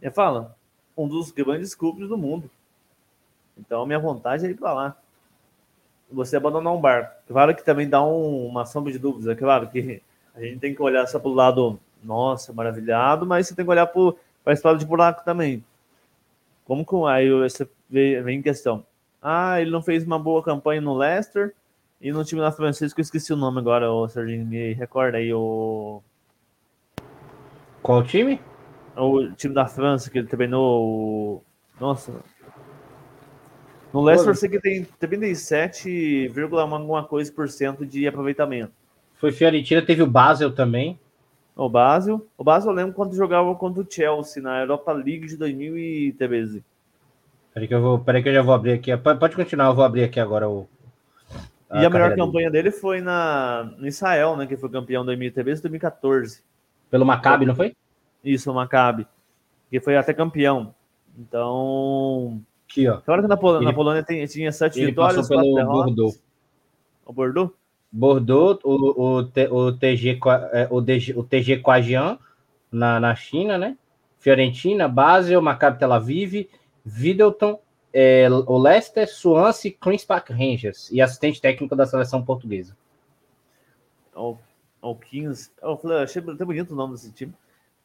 [0.00, 0.56] ele fala,
[0.96, 2.50] um dos grandes clubes do mundo.
[3.58, 4.96] Então, minha vontade é ir para lá.
[6.10, 7.22] Você abandonar um barco.
[7.28, 9.28] Claro que também dá um, uma sombra de dúvidas.
[9.28, 10.02] É claro que
[10.34, 13.70] a gente tem que olhar só para o lado, nossa, maravilhado, mas você tem que
[13.70, 14.14] olhar para
[14.46, 15.64] a história de buraco também.
[16.64, 18.84] Como que aí você vem em questão?
[19.22, 21.54] Ah, ele não fez uma boa campanha no Leicester
[22.00, 25.32] e no time da Francisco, eu esqueci o nome agora, o Serginho, me recorda aí
[25.34, 26.02] o.
[27.82, 28.40] Qual time?
[28.96, 31.44] O time da França que ele treinou.
[31.78, 32.12] Nossa.
[33.92, 38.72] No Leicester, eu sei que tem 37, alguma coisa por cento de aproveitamento.
[39.16, 40.98] Foi Fiorentina, teve o Basel também.
[41.54, 42.26] O Basel.
[42.38, 46.64] O Basel eu lembro quando jogava contra o Chelsea na Europa League de 2013.
[47.52, 48.96] Peraí que eu, vou, peraí que eu já vou abrir aqui.
[48.96, 50.68] Pode continuar, eu vou abrir aqui agora o.
[51.68, 52.70] A e a melhor campanha dele.
[52.70, 54.46] dele foi na, no Israel, né?
[54.46, 56.42] Que foi campeão 2013 e 2014.
[56.90, 57.74] Pelo Maccabi, não foi?
[58.24, 59.06] Isso, o Maccabi.
[59.70, 60.74] Que foi até campeão.
[61.18, 62.40] Então.
[62.68, 62.98] Aqui, ó.
[62.98, 66.22] Agora que na, Polônia, ele, na Polônia tem, tinha sete vitórias, passou pelo Bordeaux.
[67.04, 67.52] O Bordeaux?
[67.92, 70.20] Bordeaux, o, o, o, TG,
[70.52, 72.18] é, o, DG, o TG Quajian,
[72.70, 73.76] na, na China, né?
[74.20, 76.48] Fiorentina, Basel, Maccabi Tel Aviv,
[76.84, 77.60] Middleton,
[77.92, 82.76] é, o Leicester, Swansea, Queen's Park Rangers e assistente técnico da seleção portuguesa.
[84.14, 84.36] O,
[84.80, 87.34] o Kings, eu falei, achei até bonito o nome desse time.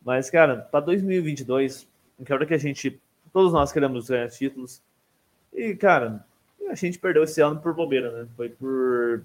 [0.03, 1.87] Mas, cara, para 2022,
[2.23, 3.01] que hora que a gente,
[3.33, 4.81] todos nós queremos ganhar títulos.
[5.51, 6.23] E, cara,
[6.69, 8.27] a gente perdeu esse ano por bobeira, né?
[8.35, 9.23] Foi por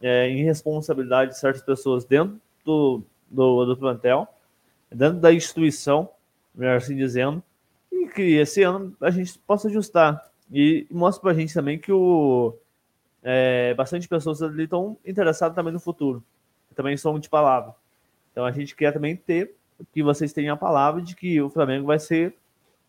[0.00, 4.26] é, irresponsabilidade de certas pessoas dentro do, do, do plantel,
[4.90, 6.10] dentro da instituição,
[6.54, 7.42] melhor assim dizendo,
[8.16, 10.30] que esse ano a gente possa ajustar.
[10.50, 12.56] E, mostra para a gente também que o,
[13.22, 16.22] é, bastante pessoas ali estão interessadas também no futuro,
[16.74, 17.74] também são de palavra.
[18.32, 19.54] Então a gente quer também ter
[19.92, 22.34] que vocês tenham a palavra de que o Flamengo vai ser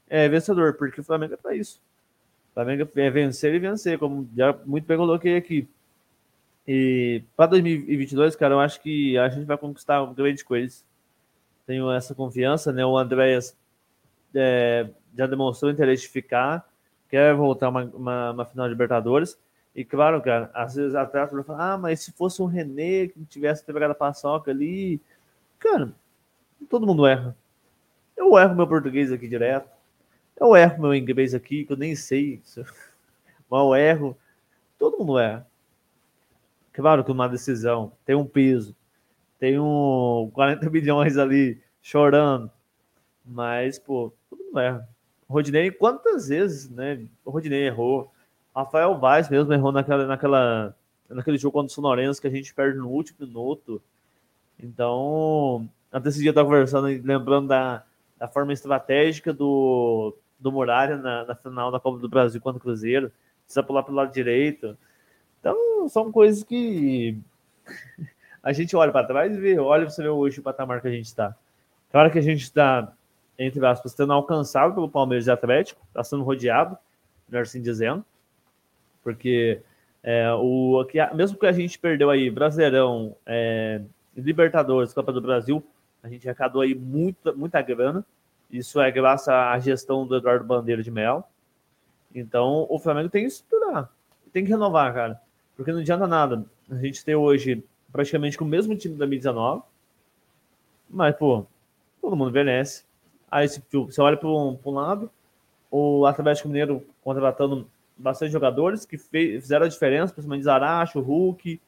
[0.09, 1.81] é, vencedor, porque o Flamengo é para isso.
[2.51, 5.67] O Flamengo é vencer e vencer, como já muito bem coloquei aqui.
[6.67, 10.85] E para 2022, cara, eu acho que a gente vai conquistar grandes coisas.
[11.65, 12.85] Tenho essa confiança, né?
[12.85, 13.55] O Andréas
[14.33, 16.67] é, já demonstrou interesse de ficar,
[17.09, 19.37] quer voltar uma, uma, uma, final de Libertadores.
[19.75, 23.63] E claro, cara, às vezes atrás vai ah, mas se fosse um René que tivesse
[23.63, 24.99] pegado a paçoca ali,
[25.59, 25.93] cara,
[26.69, 27.35] todo mundo erra.
[28.15, 29.69] Eu erro meu português aqui direto.
[30.39, 32.41] Eu erro meu inglês aqui, que eu nem sei.
[33.49, 34.17] Mas eu erro.
[34.77, 35.47] Todo mundo erra.
[36.77, 38.75] Claro que uma decisão tem um peso,
[39.39, 42.51] tem um 40 milhões ali chorando,
[43.27, 44.89] mas, pô, tudo não erra.
[45.29, 47.05] Rodinei, quantas vezes, né?
[47.25, 48.11] O Rodinei errou.
[48.55, 50.75] Rafael Vaz mesmo errou naquela, naquela,
[51.09, 53.81] naquele jogo contra o Sonorense que a gente perde no último minuto.
[54.59, 57.83] Então, até esse dia eu estava conversando, lembrando da,
[58.17, 62.61] da forma estratégica do, do Muralha na, na final da Copa do Brasil contra o
[62.61, 63.11] Cruzeiro.
[63.43, 64.77] Precisa pular pelo lado direito.
[65.39, 67.17] Então, são coisas que
[68.41, 70.91] a gente olha para trás e vê, olha você vê hoje o patamar que a
[70.91, 71.35] gente está.
[71.91, 72.91] Claro que a gente está,
[73.37, 76.77] entre aspas, sendo alcançado pelo Palmeiras e Atlético, está sendo rodeado,
[77.27, 78.03] melhor assim dizendo,
[79.03, 79.61] porque
[80.03, 83.81] é, o, mesmo que a gente perdeu aí Brasileirão, é,
[84.15, 85.63] Libertadores, Copa do Brasil,
[86.01, 88.05] a gente arrecadou aí muita, muita grana.
[88.49, 91.27] Isso é graças à gestão do Eduardo Bandeira de Mel.
[92.15, 93.91] Então, o Flamengo tem que estudar,
[94.31, 95.21] tem que renovar, cara.
[95.55, 99.63] Porque não adianta nada a gente ter hoje praticamente com o mesmo time da 2019,
[100.89, 101.45] mas, pô,
[102.01, 102.86] todo mundo envelhece.
[103.29, 105.11] Aí você olha para um, um, lado,
[105.69, 107.67] o Atlético Mineiro contratando
[107.97, 111.59] bastante jogadores que fez, fizeram a diferença, principalmente Zaracho, Hulk,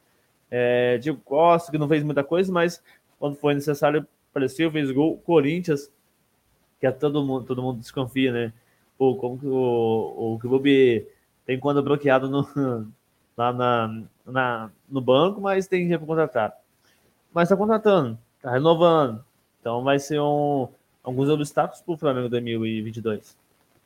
[0.50, 2.82] é, Diego Costa, que não fez muita coisa, mas
[3.20, 5.18] quando foi necessário, apareceu, fez gol.
[5.18, 5.92] Corinthians,
[6.80, 8.54] que é todo mundo, todo mundo desconfia, né?
[8.98, 11.06] Pô, como que o, o clube
[11.46, 12.48] tem quando bloqueado no,
[13.36, 16.58] lá na, na, no banco, mas tem dinheiro para contratar.
[17.34, 19.24] Mas está contratando, está renovando.
[19.60, 20.70] Então vai ser um,
[21.04, 23.38] alguns obstáculos para o Flamengo 2022.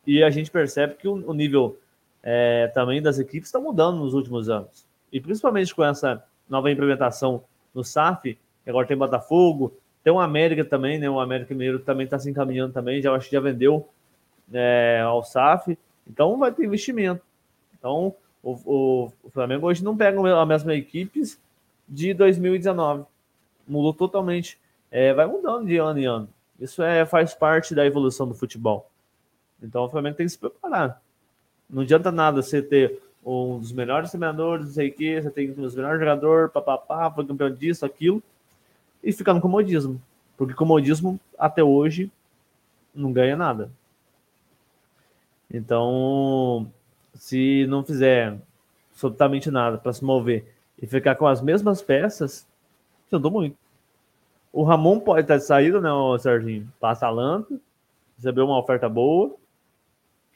[0.05, 1.77] E a gente percebe que o, o nível
[2.21, 4.85] é, também das equipes está mudando nos últimos anos.
[5.11, 7.43] E principalmente com essa nova implementação
[7.73, 11.09] no SAF, agora tem Botafogo, Tem o América também, né?
[11.09, 13.87] O América Mineiro também está se encaminhando também, já acho que já vendeu
[14.51, 15.77] é, ao SAF.
[16.07, 17.21] Então vai ter investimento.
[17.77, 21.39] Então o, o, o Flamengo hoje não pega a mesma equipes
[21.87, 23.05] de 2019.
[23.67, 24.57] Mudou totalmente.
[24.91, 26.29] É, vai mudando de ano em ano.
[26.63, 28.89] Isso é, faz parte da evolução do futebol.
[29.61, 31.01] Então o Flamengo tem que se preparar.
[31.69, 35.51] Não adianta nada você ter um dos melhores treinadores, não sei o que, você tem
[35.51, 38.23] um dos melhores jogadores, papapá, foi campeão disso, aquilo,
[39.03, 40.01] e ficar no comodismo.
[40.37, 42.09] Porque comodismo, até hoje,
[42.95, 43.69] não ganha nada.
[45.51, 46.71] Então,
[47.13, 48.39] se não fizer
[48.93, 52.47] absolutamente nada para se mover e ficar com as mesmas peças,
[53.09, 53.62] sinto muito.
[54.53, 56.71] O Ramon pode estar de saída, né, o Serginho?
[56.79, 57.59] Passa a Lança,
[58.15, 59.35] recebeu uma oferta boa.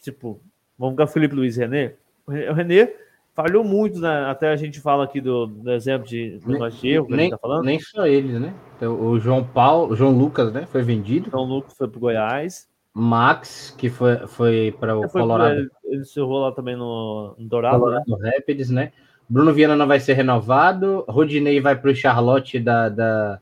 [0.01, 0.41] Tipo,
[0.77, 1.93] vamos com o Felipe Luiz René.
[2.25, 2.91] O René
[3.35, 4.25] falhou muito, né?
[4.25, 7.29] Até a gente fala aqui do, do exemplo de do erro que nem, a gente
[7.29, 7.63] tá falando.
[7.63, 8.55] Nem só eles, né?
[8.75, 10.65] Então, o João Paulo, o João Lucas, né?
[10.65, 11.29] Foi vendido.
[11.29, 12.67] João Lucas foi pro Goiás.
[12.91, 15.59] Max, que foi, foi para o é, foi Colorado.
[15.59, 18.31] Ele, ele encerrou lá também no, no Dourado, Colorado né?
[18.35, 18.91] Rapids, né?
[19.29, 21.05] Bruno Viana não vai ser renovado.
[21.07, 23.39] Rodinei vai para o Charlotte da, da,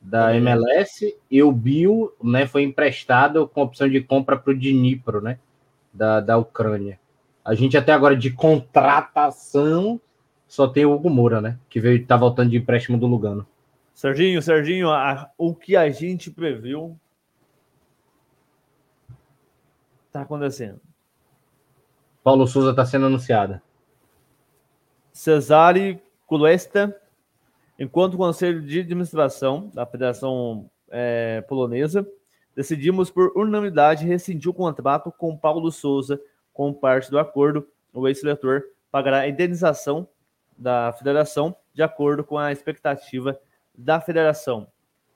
[0.00, 1.16] da MLS.
[1.30, 5.38] E o Bill né, foi emprestado com opção de compra para o Dnipro, né?
[5.92, 6.98] Da, da Ucrânia.
[7.44, 10.00] A gente até agora de contratação
[10.46, 11.58] só tem o Hugo Moura, né?
[11.68, 13.46] Que veio tá voltando de empréstimo do Lugano.
[13.94, 16.98] Serginho, Serginho, a, o que a gente previu
[20.06, 20.80] está acontecendo.
[22.22, 23.62] Paulo Souza está sendo anunciada.
[25.12, 26.96] Cesare Cuesta,
[27.80, 32.06] enquanto conselho de administração da Federação é, Polonesa,
[32.54, 36.20] decidimos por unanimidade rescindir o contrato com Paulo Souza
[36.52, 37.66] com parte do acordo.
[37.94, 40.06] O ex-seletor pagará a indenização
[40.58, 43.40] da federação de acordo com a expectativa
[43.74, 44.66] da federação.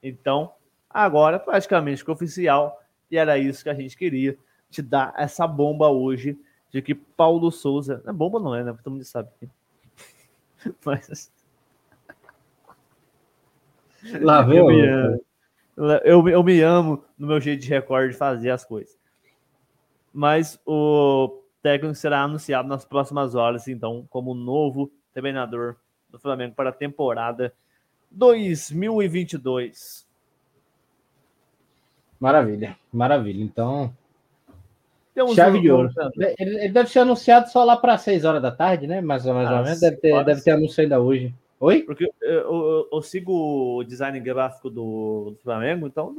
[0.02, 0.54] Então,
[0.88, 4.38] agora praticamente oficial, e era isso que a gente queria
[4.70, 6.38] te dar essa bomba hoje
[6.70, 8.00] de que Paulo Souza.
[8.04, 8.74] Não é bomba, não é, né?
[8.82, 9.28] Todo mundo sabe.
[10.82, 11.30] Mas.
[14.20, 15.24] Lá vem eu, me amo.
[16.04, 18.96] Eu, eu me amo no meu jeito de recorde de fazer as coisas.
[20.12, 25.76] Mas o técnico será anunciado nas próximas horas, então, como novo treinador
[26.08, 27.52] do Flamengo para a temporada
[28.10, 30.06] 2022.
[32.20, 33.42] Maravilha, maravilha.
[33.42, 33.92] Então,
[35.14, 35.90] temos Chave um, de ouro.
[36.38, 39.00] Ele, ele, deve ser anunciado só lá para 6 horas da tarde, né?
[39.00, 39.80] Mais, mais ah, ou menos.
[39.80, 41.32] Deve ter, deve ter anúncio ainda hoje.
[41.64, 41.82] Oi?
[41.82, 46.14] Porque eu, eu, eu, sigo o design gráfico do, do Flamengo, então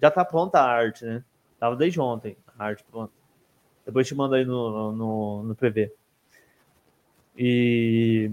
[0.00, 1.24] já tá pronta a arte, né?
[1.58, 3.12] Tava desde ontem a arte pronta.
[3.84, 5.92] Depois te mando aí no, no, no PV.
[7.36, 8.30] E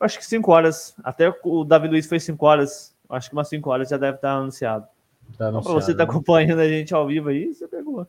[0.00, 0.96] acho que 5 horas.
[1.04, 2.96] Até o Davi Luiz foi 5 horas.
[3.10, 4.86] Acho que umas 5 horas já deve estar anunciado.
[5.36, 6.10] Tá anunciado então, você tá né?
[6.10, 8.06] acompanhando a gente ao vivo aí, você pegou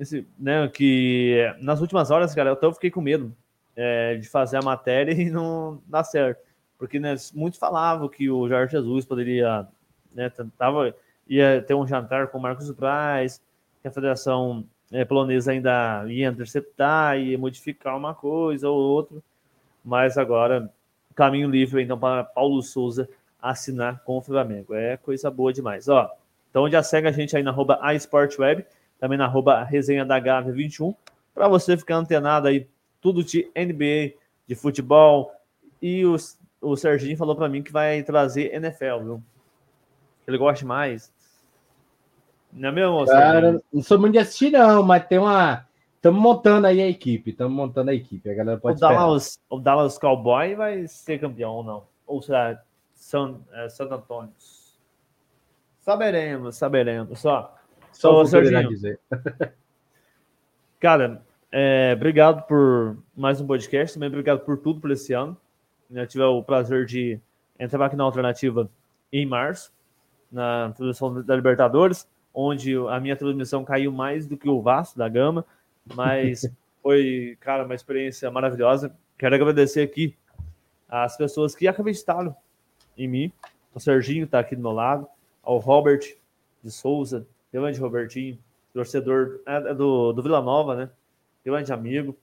[0.00, 3.36] esse, né, que nas últimas horas, cara, eu até fiquei com medo
[3.76, 6.49] é, de fazer a matéria e não dar certo.
[6.80, 9.68] Porque né, muitos falavam que o Jorge Jesus poderia,
[10.12, 10.92] né, tentava,
[11.28, 13.40] ia ter um jantar com o Marcos Braz,
[13.80, 19.18] que a Federação é, Polonesa ainda ia interceptar, ia modificar uma coisa ou outra,
[19.84, 20.72] mas agora
[21.14, 23.08] caminho livre então para Paulo Souza
[23.40, 24.74] assinar com o Flamengo.
[24.74, 25.86] É coisa boa demais.
[25.86, 26.10] Ó,
[26.48, 28.64] então já segue a gente aí na arroba iSportWeb
[29.00, 30.94] também na arroba resenha da Gávea 21,
[31.34, 32.68] para você ficar antenado aí,
[33.00, 34.14] tudo de NBA,
[34.46, 35.32] de futebol.
[35.80, 36.16] E o,
[36.60, 39.22] o Serginho falou para mim que vai trazer NFL, viu?
[40.26, 41.12] Ele gosta mais.
[42.52, 45.66] Não é mesmo, Cara, não sou muito de assistir, não, mas tem uma.
[45.96, 48.28] Estamos montando aí a equipe, estamos montando a equipe.
[48.30, 51.84] A galera pode o Dallas, o Dallas Cowboy vai ser campeão ou não?
[52.06, 52.60] Ou será
[52.94, 54.32] San, é, San Antônio?
[55.80, 57.18] Saberemos, saberemos.
[57.18, 57.54] Só.
[57.92, 58.68] Só o Serginho.
[58.68, 58.98] dizer.
[60.80, 61.22] Cara,
[61.52, 63.94] é, obrigado por mais um podcast.
[63.94, 65.36] Também obrigado por tudo por esse ano.
[65.92, 67.20] Eu tive o prazer de
[67.58, 68.70] entrar aqui na alternativa
[69.12, 69.72] em março,
[70.30, 75.08] na transmissão da Libertadores, onde a minha transmissão caiu mais do que o Vasco da
[75.08, 75.44] Gama,
[75.94, 76.48] mas
[76.82, 78.94] foi, cara, uma experiência maravilhosa.
[79.18, 80.16] Quero agradecer aqui
[80.88, 82.34] as pessoas que acreditaram
[82.96, 83.32] em mim.
[83.74, 85.06] O Serginho está aqui do meu lado,
[85.42, 86.16] ao Robert
[86.62, 88.38] de Souza, grande Robertinho,
[88.72, 90.90] torcedor é, é do, do Vila Nova, né?
[91.44, 92.16] Grande amigo.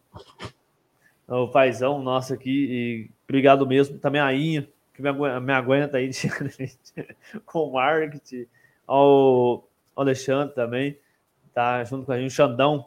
[1.27, 3.99] O paizão nosso aqui, e obrigado mesmo.
[3.99, 6.09] Também a Inha, que me, aguenta, me aguenta aí
[7.45, 8.45] com o marketing.
[8.85, 10.97] Ao Alexandre também,
[11.53, 12.31] tá junto com a gente.
[12.31, 12.85] O Xandão,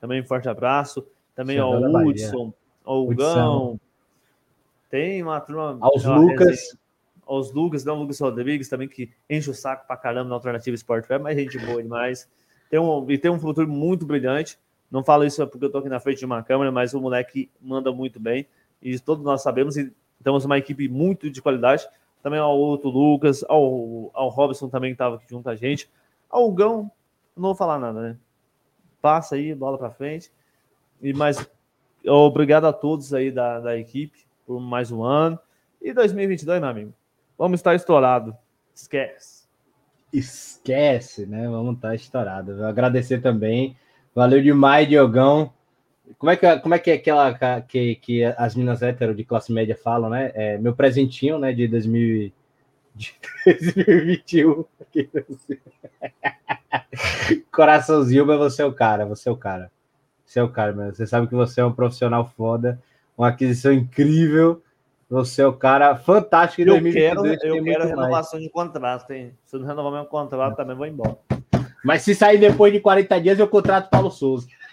[0.00, 1.04] também um forte abraço.
[1.34, 2.54] Também Xandão ao Hudson,
[2.84, 3.80] ao Gão.
[4.88, 5.78] Tem uma turma.
[5.80, 6.78] Aos Lucas.
[7.26, 11.10] aos Lucas, não Lucas Rodrigues também, que enche o saco pra caramba na Alternativa Sport
[11.10, 12.30] Web, mas gente boa demais.
[12.70, 14.58] Tem um, e tem um futuro muito brilhante.
[14.92, 17.50] Não falo isso porque eu tô aqui na frente de uma câmera, mas o moleque
[17.58, 18.46] manda muito bem.
[18.82, 19.90] E todos nós sabemos, e
[20.22, 21.88] temos uma equipe muito de qualidade.
[22.22, 25.90] Também ao outro Lucas, ao, ao Robson também que estava aqui junto a gente.
[26.28, 26.90] Ao Gão,
[27.34, 28.18] não vou falar nada, né?
[29.00, 30.30] Passa aí, bola para frente.
[31.00, 31.50] E mais
[32.06, 35.38] obrigado a todos aí da, da equipe por mais um ano.
[35.80, 36.94] E 2022, meu amigo,
[37.38, 38.36] vamos estar estourado.
[38.74, 39.46] Esquece.
[40.12, 41.48] Esquece, né?
[41.48, 42.56] Vamos estar estourado.
[42.56, 43.74] Vou agradecer também.
[44.14, 45.52] Valeu demais, Diogão.
[46.18, 49.52] Como é que, como é, que é aquela que, que as minas hétero de classe
[49.52, 50.30] média falam, né?
[50.34, 52.32] É, meu presentinho, né, de, 2000,
[52.94, 53.14] de
[53.44, 54.64] 2021.
[57.50, 59.70] Coraçãozinho, mas você é o cara, você é o cara.
[60.24, 60.94] Você é o cara, mano.
[60.94, 62.80] Você sabe que você é um profissional foda,
[63.16, 64.62] uma aquisição incrível.
[65.08, 66.62] Você é o cara fantástico.
[66.62, 68.44] Eu quero, eu quero renovação mais.
[68.44, 69.34] de contrato, hein?
[69.44, 71.18] Se eu não renovar meu contrato, também vou embora.
[71.84, 74.46] Mas se sair depois de 40 dias, eu contrato Paulo Souza.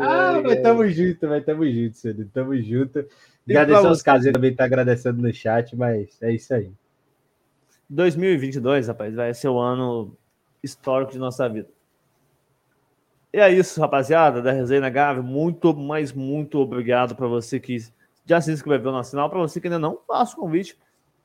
[0.00, 2.24] ah, mas tamo junto, mas tamo junto, Cid.
[2.26, 3.04] Tamo junto.
[3.48, 6.70] Agradecer aos caseiros também tá agradecendo no chat, mas é isso aí.
[7.88, 10.16] 2022, rapaz, vai ser o ano
[10.62, 11.68] histórico de nossa vida.
[13.32, 15.22] E é isso, rapaziada, da Resenha Gávea.
[15.22, 17.76] Muito, mas muito obrigado para você que
[18.24, 19.28] já se inscreveu no canal.
[19.28, 20.76] Para você que ainda não, faça o convite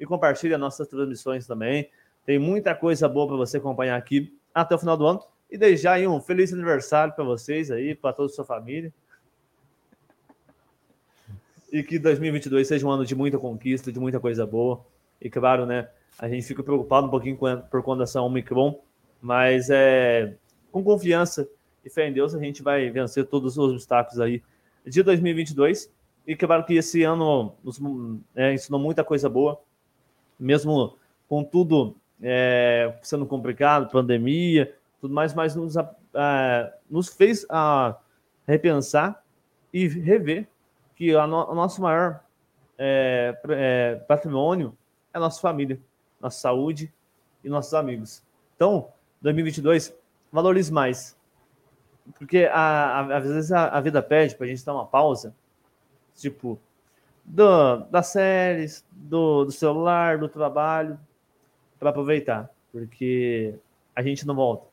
[0.01, 1.87] e compartilhe as nossas transmissões também.
[2.25, 5.23] Tem muita coisa boa para você acompanhar aqui até o final do ano.
[5.49, 8.91] E já aí um feliz aniversário para vocês aí, para toda a sua família.
[11.71, 14.83] E que 2022 seja um ano de muita conquista, de muita coisa boa.
[15.21, 15.87] E claro, né,
[16.17, 18.81] a gente fica preocupado um pouquinho por conta dessa Omicron,
[19.21, 20.33] mas é
[20.71, 21.47] com confiança
[21.85, 24.41] e fé em Deus a gente vai vencer todos os obstáculos aí
[24.83, 25.91] de 2022.
[26.25, 27.79] E claro que esse ano nos
[28.35, 29.61] é, ensinou muita coisa boa,
[30.41, 30.97] mesmo
[31.27, 35.75] com tudo é, sendo complicado, pandemia, tudo mais, mas nos,
[36.89, 37.97] nos fez a
[38.47, 39.23] repensar
[39.73, 40.47] e rever
[40.95, 42.21] que a no, o nosso maior
[42.77, 44.77] é, é, patrimônio
[45.13, 45.79] é a nossa família,
[46.19, 46.93] nossa saúde
[47.43, 48.23] e nossos amigos.
[48.55, 48.89] Então,
[49.21, 49.93] 2022,
[50.31, 51.17] valorize mais.
[52.17, 55.33] Porque às vezes a, a vida pede para a gente dar uma pausa,
[56.15, 56.59] tipo,
[57.23, 60.99] do, das séries, do, do celular, do trabalho,
[61.79, 63.55] para aproveitar, porque
[63.95, 64.67] a gente não volta.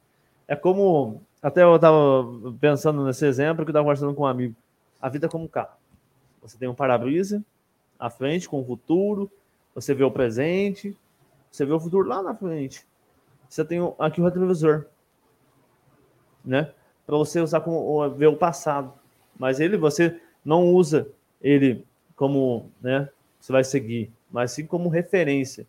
[0.46, 2.24] É como, até eu estava
[2.60, 4.54] pensando nesse exemplo que eu estava conversando com um amigo,
[5.00, 5.76] a vida é como um carro.
[6.42, 7.44] Você tem um para-brisa
[7.98, 9.30] à frente com o futuro,
[9.74, 10.96] você vê o presente,
[11.50, 12.86] você vê o futuro lá na frente.
[13.48, 14.86] Você tem aqui o retrovisor,
[16.44, 16.72] né?
[17.06, 18.92] Para você usar como ver o passado.
[19.38, 21.08] Mas ele você não usa
[21.40, 21.86] ele
[22.18, 23.08] como, né?
[23.40, 25.64] Você vai seguir, mas sim como referência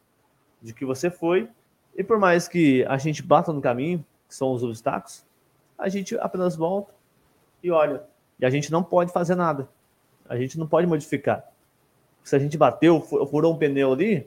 [0.59, 1.47] de que você foi,
[1.95, 5.23] e por mais que a gente bata no caminho, que são os obstáculos,
[5.77, 6.91] a gente apenas volta
[7.63, 8.03] e olha.
[8.39, 9.69] E a gente não pode fazer nada.
[10.27, 11.45] A gente não pode modificar.
[12.23, 14.25] Se a gente bateu, furou um pneu ali,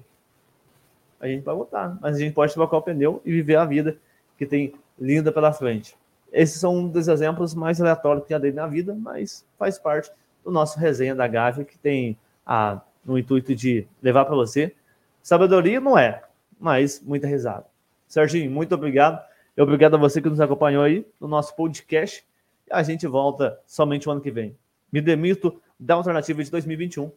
[1.21, 1.99] a gente vai voltar.
[2.01, 3.97] Mas a gente pode trocar o pneu e viver a vida
[4.39, 5.97] que tem linda pela frente.
[6.33, 10.11] Esses são um dos exemplos mais aleatórios que já dei na vida, mas faz parte
[10.45, 14.75] do nosso resenha da Gávea, que tem a, no intuito de levar para você
[15.23, 16.23] Sabedoria não é,
[16.59, 17.65] mas muita risada.
[18.09, 19.23] Serginho, muito obrigado.
[19.57, 22.25] E obrigado a você que nos acompanhou aí no nosso podcast.
[22.71, 24.57] A gente volta somente o ano que vem.
[24.91, 27.11] Me demito da alternativa de 2021,